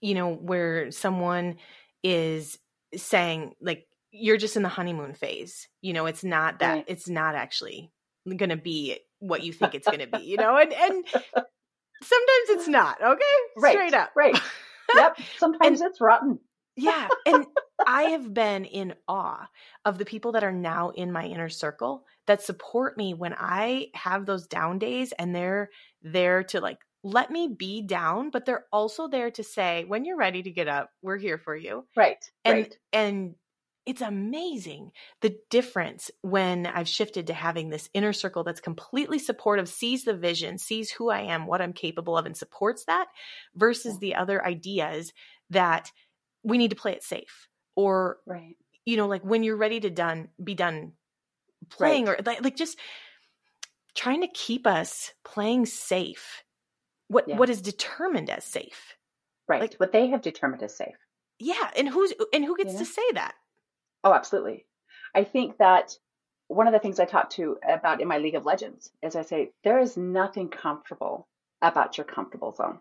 you 0.00 0.14
know, 0.14 0.32
where 0.34 0.90
someone 0.90 1.56
is 2.02 2.58
saying, 2.94 3.54
like, 3.60 3.86
you're 4.12 4.36
just 4.38 4.56
in 4.56 4.62
the 4.62 4.68
honeymoon 4.68 5.14
phase. 5.14 5.68
You 5.82 5.92
know, 5.92 6.06
it's 6.06 6.24
not 6.24 6.60
that, 6.60 6.72
Right. 6.74 6.84
it's 6.88 7.08
not 7.08 7.34
actually 7.34 7.90
going 8.26 8.50
to 8.50 8.56
be 8.56 8.98
what 9.18 9.42
you 9.42 9.52
think 9.52 9.74
it's 9.74 9.86
going 9.86 10.00
to 10.00 10.06
be, 10.18 10.24
you 10.24 10.36
know, 10.36 10.56
and, 10.56 10.72
and 10.72 11.04
sometimes 12.02 12.48
it's 12.50 12.68
not. 12.68 13.00
Okay. 13.02 13.24
Right, 13.56 13.72
Straight 13.74 13.94
up. 13.94 14.10
right. 14.16 14.38
yep. 14.94 15.18
Sometimes 15.38 15.80
it's 15.80 16.00
rotten. 16.00 16.38
Yeah. 16.76 17.08
And 17.24 17.46
I 17.86 18.02
have 18.04 18.32
been 18.32 18.64
in 18.64 18.94
awe 19.08 19.48
of 19.84 19.98
the 19.98 20.04
people 20.04 20.32
that 20.32 20.44
are 20.44 20.52
now 20.52 20.90
in 20.90 21.12
my 21.12 21.24
inner 21.24 21.48
circle 21.48 22.04
that 22.26 22.42
support 22.42 22.96
me 22.96 23.14
when 23.14 23.34
I 23.36 23.88
have 23.94 24.26
those 24.26 24.46
down 24.46 24.78
days 24.78 25.12
and 25.12 25.34
they're 25.34 25.70
there 26.02 26.44
to 26.44 26.60
like 26.60 26.78
let 27.02 27.30
me 27.30 27.46
be 27.56 27.82
down, 27.82 28.30
but 28.30 28.46
they're 28.46 28.64
also 28.72 29.06
there 29.06 29.30
to 29.30 29.44
say, 29.44 29.84
when 29.86 30.04
you're 30.04 30.16
ready 30.16 30.42
to 30.42 30.50
get 30.50 30.66
up, 30.66 30.90
we're 31.02 31.18
here 31.18 31.38
for 31.38 31.54
you. 31.54 31.86
Right. 31.94 32.18
And 32.44 32.54
right. 32.58 32.76
and 32.92 33.34
it's 33.86 34.02
amazing 34.02 34.90
the 35.22 35.36
difference 35.48 36.10
when 36.22 36.66
I've 36.66 36.88
shifted 36.88 37.28
to 37.28 37.34
having 37.34 37.70
this 37.70 37.88
inner 37.94 38.12
circle 38.12 38.42
that's 38.42 38.60
completely 38.60 39.20
supportive, 39.20 39.68
sees 39.68 40.04
the 40.04 40.16
vision, 40.16 40.58
sees 40.58 40.90
who 40.90 41.08
I 41.08 41.20
am, 41.20 41.46
what 41.46 41.62
I'm 41.62 41.72
capable 41.72 42.18
of, 42.18 42.26
and 42.26 42.36
supports 42.36 42.84
that 42.86 43.06
versus 43.54 44.00
the 44.00 44.16
other 44.16 44.44
ideas 44.44 45.12
that 45.50 45.92
we 46.46 46.58
need 46.58 46.70
to 46.70 46.76
play 46.76 46.92
it 46.92 47.02
safe. 47.02 47.48
Or, 47.74 48.18
Right. 48.24 48.56
you 48.84 48.96
know, 48.96 49.06
like 49.06 49.22
when 49.22 49.42
you're 49.42 49.56
ready 49.56 49.80
to 49.80 49.90
done 49.90 50.28
be 50.42 50.54
done 50.54 50.92
playing 51.68 52.06
Right. 52.06 52.18
or 52.20 52.22
like, 52.24 52.42
like 52.42 52.56
just 52.56 52.78
trying 53.94 54.20
to 54.22 54.28
keep 54.28 54.66
us 54.66 55.12
playing 55.24 55.66
safe. 55.66 56.42
What 57.08 57.28
Yeah. 57.28 57.36
what 57.36 57.50
is 57.50 57.60
determined 57.60 58.30
as 58.30 58.44
safe. 58.44 58.96
Right. 59.48 59.60
Like- 59.60 59.74
what 59.74 59.92
they 59.92 60.08
have 60.08 60.22
determined 60.22 60.62
as 60.62 60.76
safe. 60.76 60.96
Yeah. 61.38 61.70
And 61.76 61.88
who's 61.88 62.12
and 62.32 62.44
who 62.44 62.56
gets 62.56 62.72
You 62.74 62.78
to 62.80 62.84
say 62.84 63.10
that? 63.12 63.34
Oh, 64.04 64.12
absolutely. 64.12 64.66
I 65.14 65.24
think 65.24 65.56
that 65.58 65.98
one 66.48 66.66
of 66.68 66.72
the 66.72 66.78
things 66.78 67.00
I 67.00 67.04
talk 67.06 67.30
to 67.30 67.58
about 67.66 68.00
in 68.00 68.06
my 68.08 68.18
League 68.18 68.36
of 68.36 68.46
Legends 68.46 68.92
is 69.02 69.16
I 69.16 69.22
say 69.22 69.52
there 69.64 69.78
is 69.80 69.96
nothing 69.96 70.48
comfortable 70.48 71.26
about 71.60 71.98
your 71.98 72.04
comfortable 72.04 72.52
zone. 72.52 72.78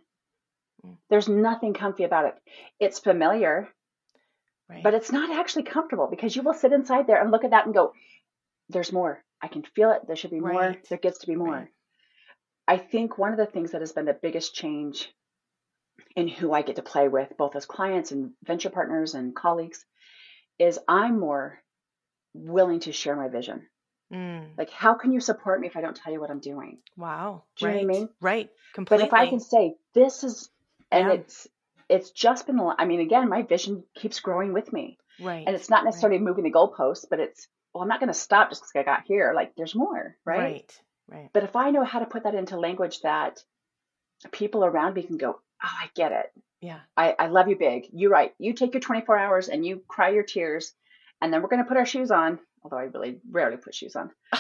Mm. 0.86 0.98
There's 1.10 1.28
nothing 1.28 1.74
comfy 1.74 2.04
about 2.04 2.26
it. 2.26 2.36
It's 2.80 3.00
familiar, 3.00 3.70
Right. 4.70 4.84
but 4.84 4.94
it's 4.94 5.12
not 5.12 5.30
actually 5.30 5.64
comfortable 5.64 6.08
because 6.10 6.36
you 6.36 6.42
will 6.42 6.54
sit 6.54 6.74
inside 6.74 7.08
there 7.08 7.22
and 7.22 7.32
look 7.32 7.44
at 7.44 7.52
that 7.52 7.66
and 7.66 7.74
go, 7.74 7.94
there's 8.70 8.92
more. 8.92 9.24
I 9.42 9.48
can 9.48 9.64
feel 9.64 9.92
it. 9.92 10.08
There 10.08 10.16
should 10.16 10.32
be 10.32 10.40
more. 10.40 10.52
Right. 10.52 10.90
There 10.90 10.98
gets 10.98 11.20
to 11.20 11.28
be 11.28 11.36
more. 11.36 11.54
Right. 11.54 11.68
I 12.68 12.78
think 12.78 13.18
one 13.18 13.32
of 13.32 13.38
the 13.38 13.46
things 13.46 13.72
that 13.72 13.82
has 13.82 13.92
been 13.92 14.06
the 14.06 14.18
biggest 14.20 14.56
change 14.56 15.14
in 16.16 16.28
who 16.28 16.52
I 16.52 16.62
get 16.62 16.78
to 16.78 16.82
play 16.82 17.08
with, 17.08 17.32
both 17.38 17.56
as 17.56 17.66
clients 17.66 18.12
and 18.12 18.32
venture 18.44 18.70
partners 18.70 19.14
and 19.14 19.36
colleagues, 19.36 19.86
is 20.58 20.80
I'm 20.88 21.20
more 21.20 21.60
willing 22.34 22.80
to 22.82 22.92
share 22.92 23.16
my 23.16 23.28
vision. 23.28 23.68
Mm. 24.12 24.58
Like, 24.58 24.70
how 24.70 24.94
can 24.96 25.12
you 25.12 25.20
support 25.20 25.60
me 25.60 25.68
if 25.68 25.76
I 25.76 25.82
don't 25.82 25.96
tell 25.96 26.14
you 26.14 26.20
what 26.20 26.30
I'm 26.32 26.40
doing? 26.40 26.80
Wow. 26.96 27.44
Do 27.58 27.66
you 27.66 27.72
know 27.72 27.78
right. 27.78 27.86
what 27.86 27.96
I 27.96 28.00
mean? 28.00 28.10
Right. 28.22 28.50
But 28.90 29.02
if 29.02 29.14
I 29.14 29.28
can 29.28 29.40
say 29.40 29.76
this 29.94 30.24
is, 30.24 30.50
and 30.92 31.08
Yeah. 31.08 31.14
it's 31.14 31.48
it's 31.88 32.10
just 32.10 32.48
been, 32.48 32.60
I 32.60 32.86
mean, 32.86 33.00
again, 33.00 33.30
my 33.30 33.44
vision 33.44 33.84
keeps 33.94 34.20
growing 34.20 34.54
with 34.54 34.74
me, 34.74 34.98
right. 35.20 35.44
and 35.46 35.56
it's 35.56 35.70
not 35.70 35.86
necessarily 35.86 36.18
moving 36.18 36.44
the 36.44 36.52
goalposts, 36.52 37.06
but 37.08 37.20
it's 37.20 37.48
well, 37.74 37.84
I'm 37.84 37.90
not 37.90 38.00
going 38.00 38.08
to 38.08 38.14
stop 38.14 38.50
just 38.50 38.64
because 38.64 38.80
I 38.80 38.84
got 38.84 39.04
here. 39.06 39.34
Like, 39.36 39.54
there's 39.56 39.76
more, 39.76 40.16
right? 40.24 40.40
Right. 40.40 40.80
Right. 41.08 41.30
But 41.34 41.44
if 41.44 41.56
I 41.56 41.72
know 41.72 41.84
how 41.84 42.00
to 42.00 42.06
put 42.06 42.24
that 42.24 42.34
into 42.34 42.58
language 42.58 43.02
that 43.02 43.44
people 44.32 44.66
around 44.66 44.96
me 44.96 45.04
can 45.04 45.18
go, 45.18 45.32
oh, 45.32 45.38
I 45.84 45.90
get 45.94 46.12
it. 46.12 46.32
Yeah. 46.62 46.80
I, 46.98 47.16
I 47.20 47.28
love 47.28 47.50
you 47.50 47.58
big. 47.58 47.90
You're 47.92 48.10
right. 48.10 48.34
You 48.40 48.54
take 48.54 48.74
your 48.74 48.82
24 48.82 49.18
hours 49.18 49.50
and 49.50 49.66
you 49.66 49.84
cry 49.88 50.10
your 50.10 50.24
tears, 50.24 50.74
and 51.22 51.32
then 51.32 51.42
we're 51.42 51.50
going 51.50 51.62
to 51.62 51.68
put 51.68 51.78
our 51.78 51.86
shoes 51.86 52.12
on. 52.12 52.40
Although 52.64 52.78
I 52.78 52.84
really 52.84 53.20
rarely 53.30 53.58
put 53.58 53.76
shoes 53.76 53.96
on. 53.96 54.10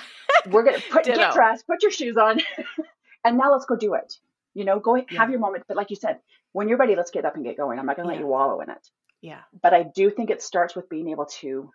We're 0.49 0.63
going 0.63 0.79
to 0.79 0.89
put 0.89 1.03
Ditto. 1.03 1.17
get 1.17 1.33
dressed, 1.33 1.67
put 1.67 1.81
your 1.81 1.91
shoes 1.91 2.17
on, 2.17 2.39
and 3.25 3.37
now 3.37 3.51
let's 3.51 3.65
go 3.65 3.75
do 3.75 3.93
it. 3.95 4.15
You 4.55 4.65
know, 4.65 4.79
go 4.79 4.95
have 4.95 5.05
Yeah. 5.11 5.27
your 5.29 5.39
moment. 5.39 5.65
But 5.67 5.77
like 5.77 5.91
you 5.91 5.95
said, 5.95 6.19
when 6.53 6.67
you're 6.69 6.79
ready, 6.79 6.95
let's 6.95 7.11
get 7.11 7.25
up 7.25 7.35
and 7.35 7.43
get 7.43 7.57
going. 7.57 7.77
I'm 7.77 7.85
not 7.85 7.95
going 7.97 8.07
to 8.07 8.13
let 8.13 8.19
you 8.19 8.25
wallow 8.27 8.61
in 8.61 8.69
it. 8.71 8.89
Yeah. 9.21 9.41
But 9.61 9.73
I 9.75 9.83
do 9.83 10.09
think 10.09 10.29
it 10.31 10.41
starts 10.41 10.75
with 10.75 10.89
being 10.89 11.09
able 11.09 11.27
to 11.41 11.71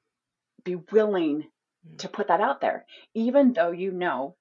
be 0.65 0.75
willing 0.77 1.47
Mm. 1.89 1.97
to 2.01 2.09
put 2.11 2.29
that 2.29 2.43
out 2.43 2.61
there, 2.61 2.85
even 3.15 3.55
though 3.55 3.71
you 3.71 3.91
know 3.91 4.37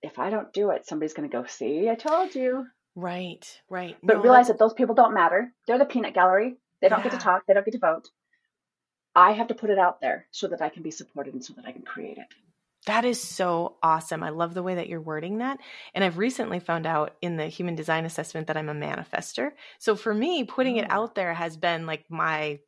if 0.00 0.18
I 0.18 0.30
don't 0.30 0.50
do 0.54 0.70
it, 0.70 0.86
somebody's 0.86 1.12
going 1.12 1.28
to 1.28 1.36
go, 1.36 1.44
see, 1.44 1.90
I 1.90 1.96
told 1.96 2.34
you. 2.34 2.64
Right. 2.94 3.44
Right. 3.68 3.94
But 4.02 4.16
No, 4.16 4.22
realize 4.22 4.48
that 4.48 4.58
those 4.58 4.72
people 4.72 4.94
don't 4.94 5.12
matter. 5.12 5.52
They're 5.66 5.76
the 5.76 5.84
peanut 5.84 6.14
gallery. 6.14 6.56
They 6.80 6.88
don't 6.88 7.02
get 7.02 7.12
to 7.12 7.18
talk. 7.18 7.42
They 7.46 7.52
don't 7.52 7.64
get 7.66 7.72
to 7.72 7.78
vote. 7.78 8.08
I 9.14 9.32
have 9.32 9.48
to 9.48 9.54
put 9.54 9.68
it 9.70 9.78
out 9.78 10.00
there 10.00 10.26
so 10.30 10.48
that 10.48 10.62
I 10.62 10.70
can 10.70 10.82
be 10.82 10.90
supported 10.90 11.34
and 11.34 11.44
so 11.44 11.52
that 11.54 11.66
I 11.66 11.72
can 11.72 11.82
create 11.82 12.16
it. 12.16 12.26
That 12.88 13.04
is 13.04 13.22
so 13.22 13.76
awesome. 13.82 14.22
I 14.22 14.30
love 14.30 14.52
the 14.54 14.62
way 14.62 14.74
that 14.74 14.88
you're 14.88 15.00
wording 15.00 15.38
that. 15.38 15.58
And 15.94 16.02
I've 16.02 16.18
recently 16.18 16.58
found 16.58 16.86
out 16.86 17.14
in 17.22 17.36
the 17.36 17.46
human 17.46 17.74
design 17.76 18.04
assessment 18.04 18.48
that 18.48 18.56
I'm 18.56 18.68
a 18.68 18.74
manifester. 18.74 19.52
So 19.78 19.94
for 19.96 20.12
me, 20.12 20.44
putting 20.44 20.76
it 20.76 20.86
Oh. 20.90 20.94
out 21.02 21.14
there 21.14 21.32
has 21.32 21.56
been 21.56 21.86
like 21.86 22.04
my 22.10 22.58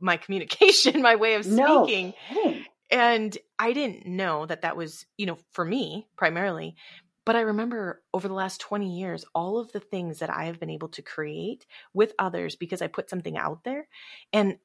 my 0.00 0.16
communication, 0.16 1.00
my 1.10 1.16
way 1.16 1.34
of 1.34 1.44
speaking. 1.44 2.14
kidding. 2.28 2.64
and 2.90 3.36
I 3.58 3.72
didn't 3.72 4.06
know 4.06 4.46
that 4.46 4.62
that 4.62 4.76
was, 4.76 5.06
you 5.16 5.26
know, 5.26 5.38
for 5.52 5.64
me 5.64 6.06
primarily. 6.16 6.76
But 7.24 7.36
I 7.36 7.42
remember 7.42 8.02
over 8.12 8.26
the 8.26 8.34
last 8.34 8.60
20 8.60 8.98
years, 8.98 9.24
all 9.32 9.58
of 9.58 9.70
the 9.70 9.78
things 9.80 10.18
that 10.18 10.28
I 10.30 10.46
have 10.46 10.58
been 10.58 10.70
able 10.70 10.88
to 10.88 11.02
create 11.02 11.66
with 11.94 12.14
others 12.18 12.56
because 12.56 12.82
I 12.82 12.88
put 12.88 13.08
something 13.08 13.36
out 13.38 13.62
there. 13.62 13.86
And 14.32 14.58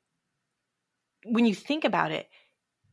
when 1.23 1.45
you 1.45 1.53
think 1.53 1.83
about 1.85 2.11
it 2.11 2.27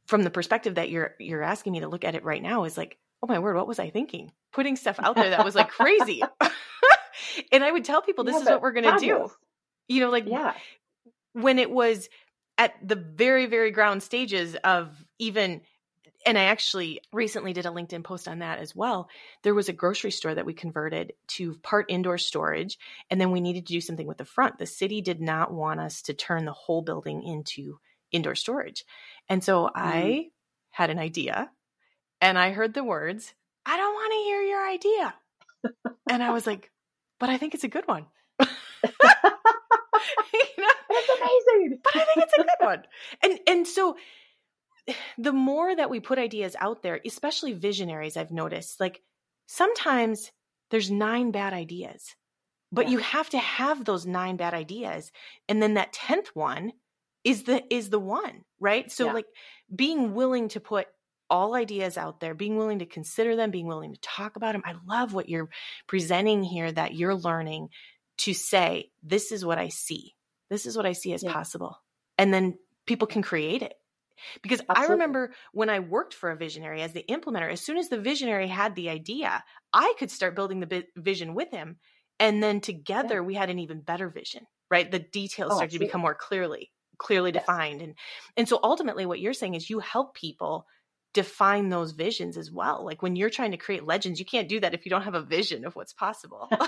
from 0.07 0.23
the 0.23 0.31
perspective 0.31 0.77
that 0.77 0.91
you're 0.91 1.15
you're 1.19 1.43
asking 1.43 1.73
me 1.73 1.81
to 1.81 1.89
look 1.89 2.05
at 2.05 2.15
it 2.15 2.25
right 2.25 2.43
now 2.43 2.65
is 2.65 2.77
like, 2.77 2.99
oh 3.23 3.27
my 3.27 3.39
word, 3.39 3.57
what 3.57 3.69
was 3.69 3.79
I 3.79 3.91
thinking? 3.91 4.33
Putting 4.53 4.77
stuff 4.77 4.99
out 5.03 5.17
there 5.17 5.31
that 5.31 5.45
was 5.45 5.55
like 5.55 5.69
crazy. 5.71 6.23
and 7.53 7.65
I 7.65 7.71
would 7.71 7.85
tell 7.85 8.03
people 8.03 8.25
this 8.25 8.35
Yeah, 8.35 8.43
is 8.43 8.49
what 8.49 8.63
we're 8.63 8.73
going 8.73 8.99
to 8.99 8.99
do. 8.99 9.31
You 9.89 10.01
know, 10.01 10.11
like 10.11 10.27
Yeah. 10.27 10.55
when 11.33 11.59
it 11.59 11.71
was 11.71 12.09
at 12.59 12.75
the 12.87 12.97
very 12.97 13.47
very 13.47 13.71
ground 13.71 14.03
stages 14.03 14.55
of 14.63 14.91
even 15.19 15.63
and 16.27 16.39
I 16.39 16.45
actually 16.45 17.01
recently 17.13 17.53
did 17.53 17.67
a 17.67 17.71
LinkedIn 17.71 18.03
post 18.03 18.29
on 18.29 18.39
that 18.39 18.59
as 18.59 18.75
well. 18.75 19.09
There 19.43 19.55
was 19.55 19.69
a 19.69 19.75
grocery 19.75 20.11
store 20.11 20.35
that 20.35 20.47
we 20.47 20.55
converted 20.55 21.13
to 21.37 21.55
part 21.63 21.87
indoor 21.91 22.19
storage, 22.19 22.79
and 23.11 23.21
then 23.21 23.31
we 23.31 23.41
needed 23.41 23.67
to 23.67 23.73
do 23.75 23.81
something 23.81 24.07
with 24.07 24.19
the 24.19 24.25
front. 24.25 24.59
The 24.59 24.67
city 24.67 25.03
did 25.03 25.21
not 25.21 25.53
want 25.53 25.81
us 25.81 26.03
to 26.03 26.15
turn 26.15 26.45
the 26.47 26.53
whole 26.53 26.81
building 26.83 27.23
into 27.23 27.79
indoor 28.15 28.35
storage. 28.35 28.85
And 29.29 29.43
so 29.43 29.65
mm-hmm. 29.65 29.73
I 29.77 30.27
had 30.71 30.91
an 30.91 30.99
idea, 30.99 31.51
and 32.21 32.39
I 32.39 32.53
heard 32.53 32.75
the 32.75 32.85
words, 32.85 33.35
I 33.67 33.77
don't 33.77 33.95
want 33.95 34.13
to 34.13 34.19
hear 34.29 34.43
your 34.43 34.69
idea. 34.69 35.15
and 36.11 36.23
I 36.23 36.31
was 36.31 36.47
like, 36.47 36.71
but 37.21 37.29
I 37.31 37.39
think 37.39 37.55
it's 37.55 37.65
a 37.65 37.69
good 37.69 37.87
one. 37.89 38.07
You 40.33 40.63
know? 40.63 40.69
That's 40.91 41.09
amazing. 41.21 41.79
but 41.83 41.97
I 41.97 42.05
think 42.05 42.19
it's 42.19 42.39
a 42.39 42.43
good 42.43 42.67
one. 42.67 42.83
And 43.23 43.41
and 43.47 43.67
so 43.67 43.97
the 45.19 45.33
more 45.33 45.75
that 45.75 45.91
we 45.91 46.01
put 46.01 46.19
ideas 46.19 46.57
out 46.59 46.83
there, 46.83 47.01
especially 47.07 47.53
visionaries, 47.53 48.17
I've 48.17 48.31
noticed, 48.31 48.81
like 48.81 49.01
sometimes 49.47 50.31
there's 50.71 50.91
nine 50.91 51.31
bad 51.31 51.53
ideas, 51.53 52.15
But 52.73 52.87
Yeah. 52.87 52.93
you 52.93 52.99
have 52.99 53.31
to 53.31 53.39
have 53.39 53.85
those 53.85 54.05
nine 54.07 54.37
bad 54.37 54.55
ideas. 54.55 55.13
And 55.49 55.63
then 55.63 55.75
that 55.75 55.93
10th 55.95 56.29
one 56.35 56.73
is 57.25 57.45
the 57.45 57.63
is 57.75 57.91
the 57.91 57.99
one, 58.01 58.45
right? 58.61 58.91
So 58.91 59.07
Yeah. 59.07 59.11
like 59.11 59.27
being 59.75 60.15
willing 60.15 60.49
to 60.49 60.61
put 60.61 60.89
all 61.31 61.55
ideas 61.55 61.97
out 61.97 62.21
there, 62.21 62.35
being 62.35 62.57
willing 62.57 62.81
to 62.81 62.87
consider 62.87 63.35
them, 63.35 63.51
being 63.51 63.67
willing 63.67 63.95
to 63.95 64.01
talk 64.01 64.37
about 64.37 64.53
them. 64.53 64.63
I 64.65 64.75
love 64.87 65.15
what 65.15 65.29
you're 65.29 65.49
presenting 65.87 66.43
here 66.45 66.71
that 66.71 66.95
you're 66.95 67.15
learning 67.15 67.69
to 68.19 68.35
say, 68.35 68.91
this 69.03 69.33
is 69.33 69.45
what 69.45 69.59
I 69.59 69.69
see. 69.69 70.15
This 70.51 70.67
is 70.67 70.77
what 70.77 70.87
I 70.87 70.93
see 70.93 71.13
as 71.15 71.23
Yeah. 71.23 71.33
possible. 71.33 71.79
And 72.19 72.33
then 72.33 72.59
people 72.87 73.09
can 73.09 73.23
create 73.23 73.63
it. 73.63 73.75
Because 74.43 74.63
I 74.75 74.85
remember 74.87 75.35
when 75.53 75.71
I 75.71 75.81
worked 75.81 76.15
for 76.15 76.31
a 76.31 76.37
visionary 76.37 76.83
as 76.83 76.93
the 76.93 77.05
implementer, 77.09 77.51
as 77.51 77.61
soon 77.61 77.77
as 77.79 77.89
the 77.89 78.01
visionary 78.01 78.49
had 78.49 78.75
the 78.75 78.89
idea, 78.91 79.45
I 79.73 79.95
could 79.99 80.11
start 80.11 80.37
building 80.37 80.61
the 80.61 80.67
bi- 80.67 80.87
vision 80.97 81.35
with 81.35 81.51
him. 81.51 81.79
And 82.21 82.43
then 82.43 82.61
together 82.61 83.23
we 83.23 83.35
had 83.35 83.51
an 83.51 83.59
even 83.59 83.81
better 83.83 84.09
vision, 84.09 84.47
right? 84.71 84.91
The 84.91 85.01
details 85.01 85.55
Oh, 85.55 85.57
started 85.57 85.73
to 85.73 85.79
become 85.81 86.01
more 86.03 86.15
clearly, 86.15 86.73
clearly 86.99 87.31
Yes. 87.33 87.43
defined. 87.43 87.83
And 87.83 87.95
and 88.37 88.49
so 88.49 88.59
ultimately 88.63 89.07
what 89.07 89.21
you're 89.21 89.33
saying 89.35 89.55
is 89.55 89.69
you 89.71 89.79
help 89.81 90.15
people 90.15 90.67
define 91.13 91.69
those 91.69 91.93
visions 91.93 92.37
as 92.37 92.51
well. 92.51 92.85
Like 92.85 93.01
when 93.03 93.15
you're 93.15 93.31
trying 93.31 93.53
to 93.53 93.57
create 93.57 93.85
legends, 93.87 94.19
you 94.19 94.27
can't 94.27 94.49
do 94.49 94.59
that 94.61 94.75
if 94.75 94.85
you 94.85 94.91
don't 94.91 95.03
have 95.03 95.15
a 95.15 95.23
vision 95.23 95.65
of 95.65 95.77
what's 95.77 95.93
possible. 95.93 96.49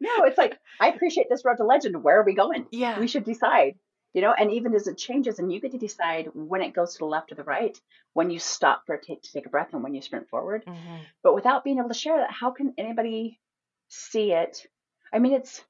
no, 0.00 0.24
it's 0.24 0.38
like 0.38 0.58
I 0.80 0.88
appreciate 0.88 1.26
this 1.28 1.44
road 1.44 1.56
to 1.56 1.64
legend. 1.64 2.02
Where 2.02 2.20
are 2.20 2.24
we 2.24 2.34
going? 2.34 2.66
yeah. 2.70 2.98
We 3.00 3.08
should 3.08 3.24
decide. 3.24 3.74
You 4.14 4.22
know, 4.22 4.32
and 4.36 4.50
even 4.52 4.74
as 4.74 4.86
it 4.88 4.96
changes, 4.96 5.38
and 5.38 5.52
you 5.52 5.60
get 5.60 5.72
to 5.72 5.78
decide 5.78 6.30
when 6.32 6.62
it 6.62 6.72
goes 6.74 6.94
to 6.94 6.98
the 7.00 7.04
left 7.04 7.30
or 7.30 7.34
the 7.34 7.44
right, 7.44 7.78
when 8.14 8.30
you 8.30 8.38
stop 8.38 8.82
for 8.86 8.94
a 8.94 9.00
take 9.04 9.20
to 9.22 9.32
take 9.32 9.44
a 9.46 9.50
breath, 9.50 9.74
and 9.74 9.82
when 9.82 9.94
you 9.94 10.00
sprint 10.00 10.28
forward. 10.30 10.64
Mhm. 10.66 11.00
But 11.22 11.34
without 11.34 11.62
being 11.62 11.78
able 11.78 11.88
to 11.90 11.94
share 11.94 12.16
that, 12.16 12.30
how 12.32 12.50
can 12.52 12.72
anybody 12.78 13.38
see 13.88 14.32
it? 14.32 14.66
I 15.12 15.18
mean, 15.18 15.34
it's 15.34 15.62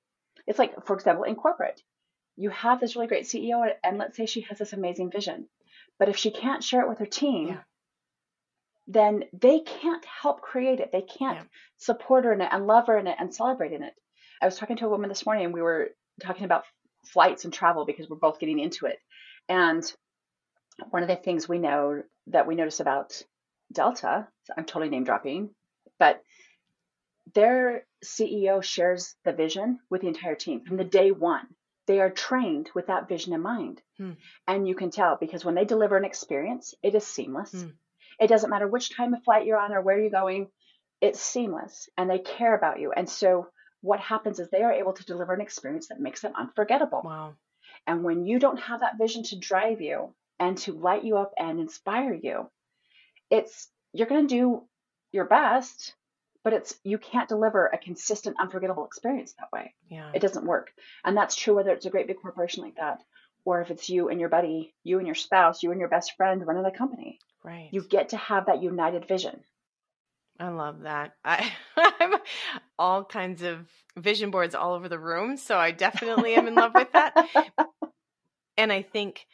it's 0.46 0.58
like, 0.58 0.86
for 0.86 0.94
example, 0.94 1.24
in 1.24 1.34
corporate, 1.34 1.82
you 2.38 2.50
have 2.50 2.78
this 2.78 2.94
really 2.94 3.08
great 3.08 3.24
CEO, 3.24 3.68
and 3.82 3.98
let's 3.98 4.16
say 4.16 4.24
she 4.26 4.42
has 4.42 4.58
this 4.58 4.72
amazing 4.72 5.10
vision, 5.10 5.48
but 5.98 6.08
if 6.08 6.16
she 6.16 6.30
can't 6.30 6.62
share 6.62 6.82
it 6.82 6.88
with 6.88 6.98
her 7.00 7.06
team, 7.06 7.48
Yeah. 7.48 7.62
then 8.86 9.24
they 9.32 9.60
can't 9.60 10.04
help 10.04 10.40
create 10.40 10.80
it. 10.80 10.92
They 10.92 11.02
can't 11.02 11.38
Yeah. 11.38 11.44
support 11.76 12.24
her 12.24 12.32
in 12.32 12.40
it 12.40 12.48
and 12.52 12.66
love 12.66 12.86
her 12.86 12.96
in 12.96 13.08
it 13.08 13.16
and 13.18 13.34
celebrate 13.34 13.72
in 13.72 13.82
it. 13.82 13.94
I 14.40 14.46
was 14.46 14.56
talking 14.56 14.76
to 14.76 14.86
a 14.86 14.88
woman 14.88 15.08
this 15.08 15.26
morning, 15.26 15.46
and 15.46 15.52
we 15.54 15.62
were 15.62 15.90
talking 16.20 16.44
about 16.44 16.64
flights 17.06 17.44
and 17.44 17.52
travel 17.52 17.84
because 17.84 18.08
we're 18.08 18.16
both 18.16 18.38
getting 18.38 18.60
into 18.60 18.86
it. 18.86 19.00
And 19.48 19.82
one 20.90 21.02
of 21.02 21.08
the 21.08 21.16
things 21.16 21.48
we 21.48 21.58
know 21.58 22.04
that 22.28 22.46
we 22.46 22.54
notice 22.54 22.78
about 22.78 23.20
Delta, 23.72 24.28
I'm 24.56 24.64
totally 24.64 24.90
name 24.90 25.04
dropping, 25.04 25.54
but 25.98 26.22
their 27.34 27.84
CEO 28.04 28.62
shares 28.62 29.16
the 29.24 29.32
vision 29.32 29.80
with 29.90 30.02
the 30.02 30.08
entire 30.08 30.36
team 30.36 30.64
from 30.64 30.76
the 30.76 30.84
day 30.84 31.10
one. 31.10 31.46
They 31.88 32.00
are 32.00 32.10
trained 32.10 32.70
with 32.74 32.86
that 32.86 33.08
vision 33.08 33.32
in 33.32 33.40
mind. 33.40 33.82
Hmm. 33.96 34.12
And 34.46 34.68
you 34.68 34.76
can 34.76 34.90
tell 34.90 35.16
because 35.18 35.44
when 35.44 35.54
they 35.54 35.64
deliver 35.64 35.96
an 35.96 36.04
experience, 36.04 36.74
it 36.82 36.94
is 36.94 37.06
seamless. 37.06 37.50
Hmm. 37.50 37.70
It 38.20 38.28
doesn't 38.28 38.50
matter 38.50 38.68
which 38.68 38.94
time 38.94 39.14
of 39.14 39.24
flight 39.24 39.46
you're 39.46 39.58
on 39.58 39.72
or 39.72 39.80
where 39.80 39.98
you're 39.98 40.10
going, 40.10 40.48
it's 41.00 41.20
seamless 41.20 41.88
and 41.96 42.10
they 42.10 42.18
care 42.18 42.54
about 42.54 42.78
you. 42.78 42.92
And 42.92 43.08
so 43.08 43.48
what 43.80 44.00
happens 44.00 44.38
is 44.38 44.50
they 44.50 44.62
are 44.62 44.72
able 44.72 44.92
to 44.92 45.04
deliver 45.04 45.32
an 45.32 45.40
experience 45.40 45.88
that 45.88 46.00
makes 46.00 46.20
them 46.20 46.34
unforgettable. 46.38 47.02
Wow. 47.04 47.34
And 47.86 48.04
when 48.04 48.24
you 48.24 48.38
don't 48.38 48.60
have 48.60 48.80
that 48.80 48.98
vision 48.98 49.22
to 49.24 49.38
drive 49.38 49.80
you 49.80 50.14
and 50.38 50.58
to 50.58 50.72
light 50.72 51.04
you 51.04 51.16
up 51.16 51.32
and 51.38 51.58
inspire 51.58 52.12
you, 52.14 52.50
it's 53.30 53.68
you're 53.92 54.08
going 54.08 54.28
to 54.28 54.34
do 54.34 54.62
your 55.12 55.24
best, 55.24 55.94
but 56.48 56.56
it's 56.56 56.74
you 56.82 56.96
can't 56.96 57.28
deliver 57.28 57.66
a 57.66 57.76
consistent 57.76 58.36
unforgettable 58.40 58.86
experience 58.86 59.34
that 59.34 59.52
way. 59.52 59.74
Yeah. 59.90 60.10
It 60.14 60.22
doesn't 60.22 60.46
work. 60.46 60.72
And 61.04 61.14
that's 61.14 61.36
true 61.36 61.54
whether 61.54 61.72
it's 61.72 61.84
a 61.84 61.90
great 61.90 62.06
big 62.06 62.22
corporation 62.22 62.62
like 62.62 62.76
that 62.76 63.02
or 63.44 63.60
if 63.60 63.70
it's 63.70 63.90
you 63.90 64.08
and 64.08 64.18
your 64.18 64.30
buddy, 64.30 64.72
you 64.82 64.96
and 64.96 65.06
your 65.06 65.14
spouse, 65.14 65.62
you 65.62 65.72
and 65.72 65.78
your 65.78 65.90
best 65.90 66.16
friend 66.16 66.46
running 66.46 66.64
a 66.64 66.70
company. 66.70 67.18
right. 67.44 67.68
You 67.70 67.82
get 67.82 68.08
to 68.10 68.16
have 68.16 68.46
that 68.46 68.62
united 68.62 69.06
vision. 69.06 69.42
I 70.40 70.48
love 70.48 70.84
that. 70.84 71.12
I 71.22 71.52
I'm 71.76 72.14
all 72.78 73.04
kinds 73.04 73.42
of 73.42 73.68
vision 73.94 74.30
boards 74.30 74.54
all 74.54 74.72
over 74.72 74.88
the 74.88 74.98
room, 74.98 75.36
so 75.36 75.58
I 75.58 75.70
definitely 75.72 76.32
am 76.32 76.48
in 76.48 76.54
love 76.54 76.72
with 76.74 76.92
that. 76.92 77.28
And 78.56 78.72
I 78.72 78.82
think 78.82 79.24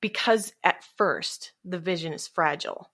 because 0.00 0.54
at 0.64 0.84
first 0.96 1.52
the 1.66 1.78
vision 1.78 2.14
is 2.14 2.26
fragile 2.26 2.88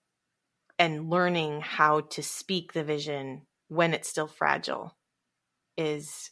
and 0.77 1.09
learning 1.09 1.61
how 1.61 2.01
to 2.01 2.21
speak 2.23 2.73
the 2.73 2.83
vision 2.83 3.41
when 3.67 3.93
it's 3.93 4.09
still 4.09 4.27
fragile 4.27 4.95
is 5.77 6.31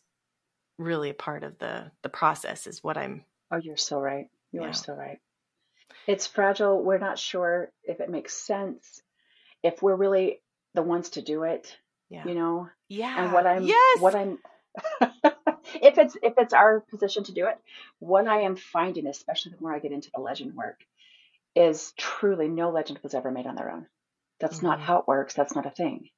really 0.78 1.10
a 1.10 1.14
part 1.16 1.44
of 1.44 1.58
the 1.60 1.92
the 2.02 2.10
process 2.10 2.68
is 2.68 2.84
what 2.84 2.98
I'm 2.98 3.24
Oh, 3.52 3.58
you're 3.58 3.78
so 3.78 4.00
right. 4.00 4.28
You 4.52 4.62
Yeah. 4.62 4.70
are 4.70 4.74
so 4.74 4.94
right. 4.94 5.20
It's 6.08 6.26
fragile. 6.26 6.84
We're 6.84 6.98
not 6.98 7.20
sure 7.20 7.72
if 7.84 8.00
it 8.00 8.10
makes 8.10 8.34
sense, 8.34 9.02
if 9.62 9.82
we're 9.82 9.96
really 9.96 10.42
the 10.74 10.82
ones 10.82 11.12
to 11.12 11.22
do 11.22 11.44
it, 11.44 11.78
yeah. 12.10 12.26
you 12.26 12.34
know. 12.34 12.70
yeah. 12.90 13.24
And 13.24 13.34
what 13.34 13.46
I'm 13.46 13.64
yes. 13.64 14.00
what 14.00 14.16
I'm 14.16 14.40
if 15.02 15.98
it's 15.98 16.18
if 16.22 16.34
it's 16.38 16.54
our 16.54 16.80
position 16.80 17.24
to 17.26 17.32
do 17.32 17.46
it, 17.48 17.58
what 18.00 18.28
I 18.28 18.42
am 18.42 18.56
finding, 18.56 19.08
especially 19.08 19.52
the 19.52 19.62
more 19.62 19.74
I 19.74 19.80
get 19.80 19.92
into 19.92 20.10
the 20.14 20.22
legend 20.22 20.56
work, 20.56 20.80
is 21.56 21.94
truly 21.98 22.48
no 22.48 22.72
legend 22.72 23.00
was 23.04 23.14
ever 23.14 23.32
made 23.32 23.46
on 23.46 23.56
their 23.56 23.72
own. 23.72 23.86
That's 24.44 24.62
not 24.62 24.80
Mhm. 24.80 24.84
how 24.84 24.98
it 24.98 25.08
works. 25.08 25.34
That's 25.34 25.56
not 25.56 25.66
a 25.66 25.72
thing. 25.72 26.10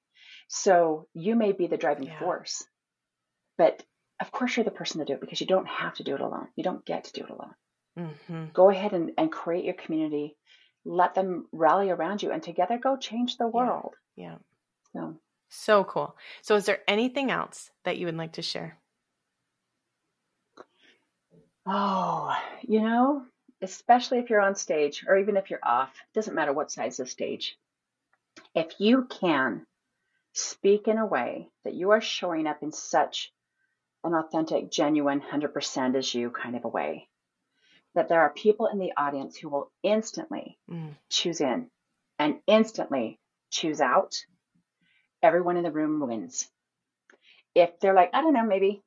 So 0.47 1.07
you 1.13 1.35
may 1.35 1.51
be 1.51 1.67
the 1.67 1.77
driving 1.77 2.07
Yeah. 2.07 2.17
force, 2.17 2.67
but 3.55 3.85
of 4.19 4.31
course 4.31 4.57
you're 4.57 4.63
the 4.63 4.71
person 4.71 4.97
to 4.99 5.05
do 5.05 5.13
it 5.13 5.21
because 5.21 5.41
you 5.41 5.45
don't 5.45 5.67
have 5.67 5.93
to 5.95 6.03
do 6.03 6.15
it 6.15 6.21
alone. 6.21 6.51
You 6.55 6.63
don't 6.63 6.83
get 6.83 7.03
to 7.03 7.13
do 7.13 7.23
it 7.23 7.29
alone. 7.29 7.55
Mhm. 7.95 8.51
Go 8.53 8.69
ahead 8.71 8.93
and, 8.93 9.11
and 9.19 9.31
create 9.31 9.63
your 9.63 9.75
community. 9.75 10.35
Let 10.85 11.13
them 11.13 11.47
rally 11.51 11.91
around 11.91 12.23
you 12.23 12.31
and 12.31 12.41
together 12.41 12.79
go 12.79 12.97
change 12.97 13.37
the 13.37 13.47
world. 13.47 13.95
Yeah. 14.15 14.39
So 14.93 15.19
So 15.49 15.83
cool. 15.83 16.17
So, 16.41 16.55
is 16.55 16.65
there 16.65 16.81
anything 16.87 17.29
else 17.29 17.69
that 17.83 17.97
you 17.97 18.07
would 18.07 18.17
like 18.17 18.33
to 18.33 18.41
share? 18.41 18.79
Oh, 21.67 22.35
you 22.61 22.81
know, 22.81 23.25
especially 23.61 24.19
if 24.19 24.29
you're 24.29 24.41
on 24.41 24.55
stage 24.55 25.05
or 25.07 25.17
even 25.17 25.37
if 25.37 25.49
you're 25.49 25.59
off, 25.63 25.93
doesn't 26.13 26.33
matter 26.35 26.53
what 26.53 26.71
size 26.71 26.99
of 26.99 27.09
stage. 27.09 27.57
If 28.55 28.79
you 28.79 29.05
can 29.05 29.67
speak 30.31 30.87
in 30.87 30.97
a 30.97 31.05
way 31.05 31.49
that 31.65 31.73
you 31.73 31.91
are 31.91 32.01
showing 32.01 32.47
up 32.47 32.63
in 32.63 32.71
such 32.71 33.33
an 34.03 34.13
authentic, 34.13 34.71
genuine, 34.71 35.21
100% 35.21 35.95
as 35.95 36.13
you 36.13 36.29
kind 36.29 36.55
of 36.55 36.63
a 36.63 36.69
way, 36.69 37.09
that 37.95 38.07
there 38.07 38.21
are 38.21 38.29
people 38.31 38.67
in 38.67 38.79
the 38.79 38.93
audience 38.95 39.35
who 39.37 39.49
will 39.49 39.71
instantly 39.83 40.57
Mm. 40.69 40.95
choose 41.09 41.41
in 41.41 41.69
and 42.17 42.39
instantly 42.47 43.19
choose 43.49 43.81
out, 43.81 44.15
everyone 45.21 45.57
in 45.57 45.63
the 45.63 45.71
room 45.71 45.99
wins. 45.99 46.49
If 47.53 47.79
they're 47.79 47.93
like, 47.93 48.11
I 48.13 48.21
don't 48.21 48.33
know, 48.33 48.45
maybe 48.45 48.83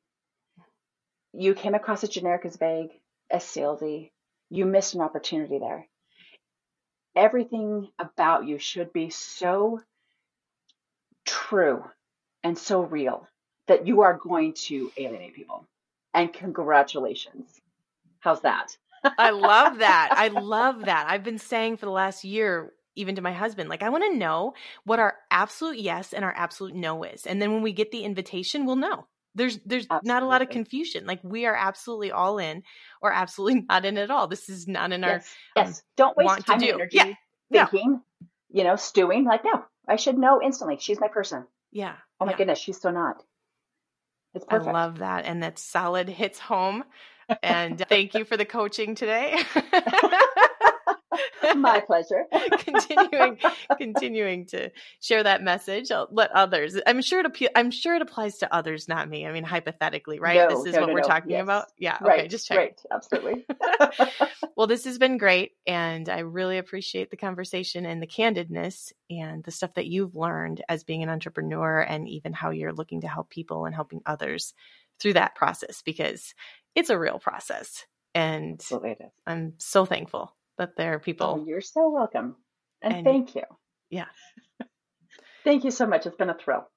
you 1.33 1.55
came 1.55 1.75
across 1.75 2.03
as 2.05 2.11
generic 2.11 2.45
as 2.45 2.57
vague, 2.57 2.91
as 3.31 3.45
salesy, 3.45 4.13
you 4.51 4.65
missed 4.65 4.95
an 4.95 5.03
opportunity 5.03 5.59
there. 5.59 5.89
Everything 7.19 7.89
about 7.99 8.47
you 8.47 8.59
should 8.59 8.93
be 8.93 9.11
so 9.11 9.81
true 11.27 11.83
and 12.45 12.57
so 12.57 12.81
real 12.81 13.27
that 13.67 13.89
you 13.89 14.03
are 14.03 14.15
going 14.15 14.53
to 14.55 14.93
alienate 14.97 15.35
people. 15.35 15.67
And 16.15 16.33
congratulations. 16.33 17.61
How's 18.21 18.43
that? 18.43 18.77
I 19.19 19.31
love 19.31 19.79
that. 19.81 20.11
I 20.13 20.29
love 20.29 20.85
that. 20.85 21.07
I've 21.09 21.25
been 21.25 21.39
saying 21.39 21.79
for 21.79 21.87
the 21.87 21.93
last 21.93 22.23
year, 22.23 22.73
even 22.95 23.17
to 23.17 23.21
my 23.21 23.33
husband, 23.33 23.69
like, 23.69 23.83
I 23.83 23.89
want 23.89 24.05
to 24.05 24.17
know 24.17 24.55
what 24.85 25.01
our 25.01 25.17
absolute 25.29 25.79
yes 25.81 26.13
and 26.13 26.25
our 26.25 26.35
absolute 26.37 26.77
no 26.77 27.03
is. 27.03 27.27
And 27.27 27.43
then 27.43 27.53
when 27.53 27.63
we 27.63 27.73
get 27.73 27.91
the 27.91 28.05
invitation, 28.05 28.65
we'll 28.65 28.77
know. 28.77 29.09
There's 29.39 29.59
there's 29.65 29.87
not 30.03 30.23
a 30.23 30.27
lot 30.27 30.43
of 30.43 30.51
confusion. 30.51 31.07
Like 31.07 31.21
we 31.23 31.47
are 31.47 31.55
absolutely 31.57 32.11
all 32.13 32.39
in 32.39 32.63
or 33.01 33.13
absolutely 33.13 33.65
not 33.71 33.87
in 33.87 33.97
at 33.97 34.11
all. 34.11 34.29
This 34.29 34.49
is 34.51 34.69
not 34.69 34.93
in 34.93 35.03
our 35.05 35.11
Yes. 35.13 35.35
Um, 35.57 35.67
yes. 35.67 35.83
Don't 35.97 36.17
waste 36.17 36.27
want 36.27 36.41
to 36.41 36.47
time 36.53 36.61
and 36.63 36.71
energy 36.73 36.97
Yeah. 36.99 37.13
Yeah. 37.51 37.67
thinking, 37.67 38.03
you 38.51 38.65
know, 38.65 38.77
stewing. 38.77 39.25
Like, 39.25 39.45
no, 39.45 39.65
I 39.89 39.97
should 39.97 40.19
know 40.19 40.41
instantly. 40.43 40.77
She's 40.81 41.01
my 41.01 41.09
person. 41.09 41.47
yeah. 41.73 41.95
Oh 42.21 42.27
my 42.27 42.33
yeah. 42.33 42.37
goodness, 42.39 42.59
she's 42.59 42.81
so 42.81 42.91
not. 42.91 43.23
It's 44.35 44.45
perfect. 44.45 44.69
I 44.69 44.73
love 44.73 44.99
that. 44.99 45.25
And 45.25 45.43
that 45.43 45.59
solid 45.59 46.09
hits 46.09 46.39
home. 46.39 46.85
And 47.43 47.79
thank 47.91 48.15
you 48.15 48.25
for 48.25 48.39
the 48.39 48.47
coaching 48.47 48.95
today. 48.95 49.39
My 51.57 51.81
pleasure. 51.81 52.25
continuing 52.59 53.39
continuing 53.77 54.47
to 54.47 54.71
share 55.01 55.23
that 55.23 55.43
message. 55.43 55.91
I'll 55.91 56.09
let 56.11 56.31
others. 56.33 56.77
I'm 56.87 57.03
sure 57.03 57.21
it 57.21 57.51
I'm 57.55 57.71
sure 57.71 57.95
it 57.97 58.03
applies 58.03 58.39
to 58.39 58.55
others, 58.55 58.89
not 58.89 59.09
me. 59.09 59.27
I 59.27 59.33
mean, 59.33 59.45
hypothetically, 59.45 60.19
right? 60.19 60.37
No, 60.37 60.49
this 60.49 60.67
is 60.67 60.75
no, 60.75 60.81
what 60.81 60.87
no, 60.89 60.95
we're 60.95 61.01
talking 61.03 61.31
Yes. 61.31 61.43
about. 61.43 61.67
Yeah. 61.79 61.99
right. 62.01 62.21
Okay. 62.21 62.29
Just 62.29 62.47
check. 62.47 62.59
Right. 62.59 62.81
Absolutely. 62.93 63.47
Well, 64.57 64.67
this 64.67 64.87
has 64.87 64.99
been 64.99 65.19
great, 65.19 65.53
and 65.69 66.09
I 66.09 66.19
really 66.21 66.59
appreciate 66.59 67.11
the 67.13 67.17
conversation 67.17 67.87
and 67.87 68.03
the 68.03 68.09
candidness 68.09 68.93
and 69.09 69.45
the 69.45 69.53
stuff 69.53 69.75
that 69.75 69.87
you've 69.87 70.17
learned 70.17 70.65
as 70.69 70.83
being 70.83 71.05
an 71.05 71.09
entrepreneur, 71.09 71.79
and 71.81 72.09
even 72.09 72.33
how 72.33 72.51
you're 72.51 72.73
looking 72.73 73.03
to 73.03 73.09
help 73.09 73.31
people 73.31 73.67
and 73.67 73.75
helping 73.75 74.03
others 74.05 74.55
through 74.99 75.13
that 75.13 75.37
process 75.37 75.83
because 75.83 76.35
it's 76.75 76.91
a 76.91 76.99
real 76.99 77.21
process, 77.21 77.87
and. 78.17 78.61
I'm 79.29 79.55
so 79.59 79.85
thankful 79.85 80.35
that 80.59 80.77
there 80.77 80.93
are 80.93 80.97
Oh, 80.97 81.01
people. 81.01 81.45
you're 81.47 81.61
so 81.61 81.91
welcome. 81.91 82.37
And, 82.83 82.95
And- 82.95 83.05
thank 83.05 83.35
you. 83.35 83.43
Yeah. 83.91 84.07
Thank 85.45 85.65
you 85.65 85.71
so 85.71 85.87
much. 85.87 86.05
It's 86.05 86.17
been 86.17 86.29
a 86.31 86.37
thrill. 86.37 86.69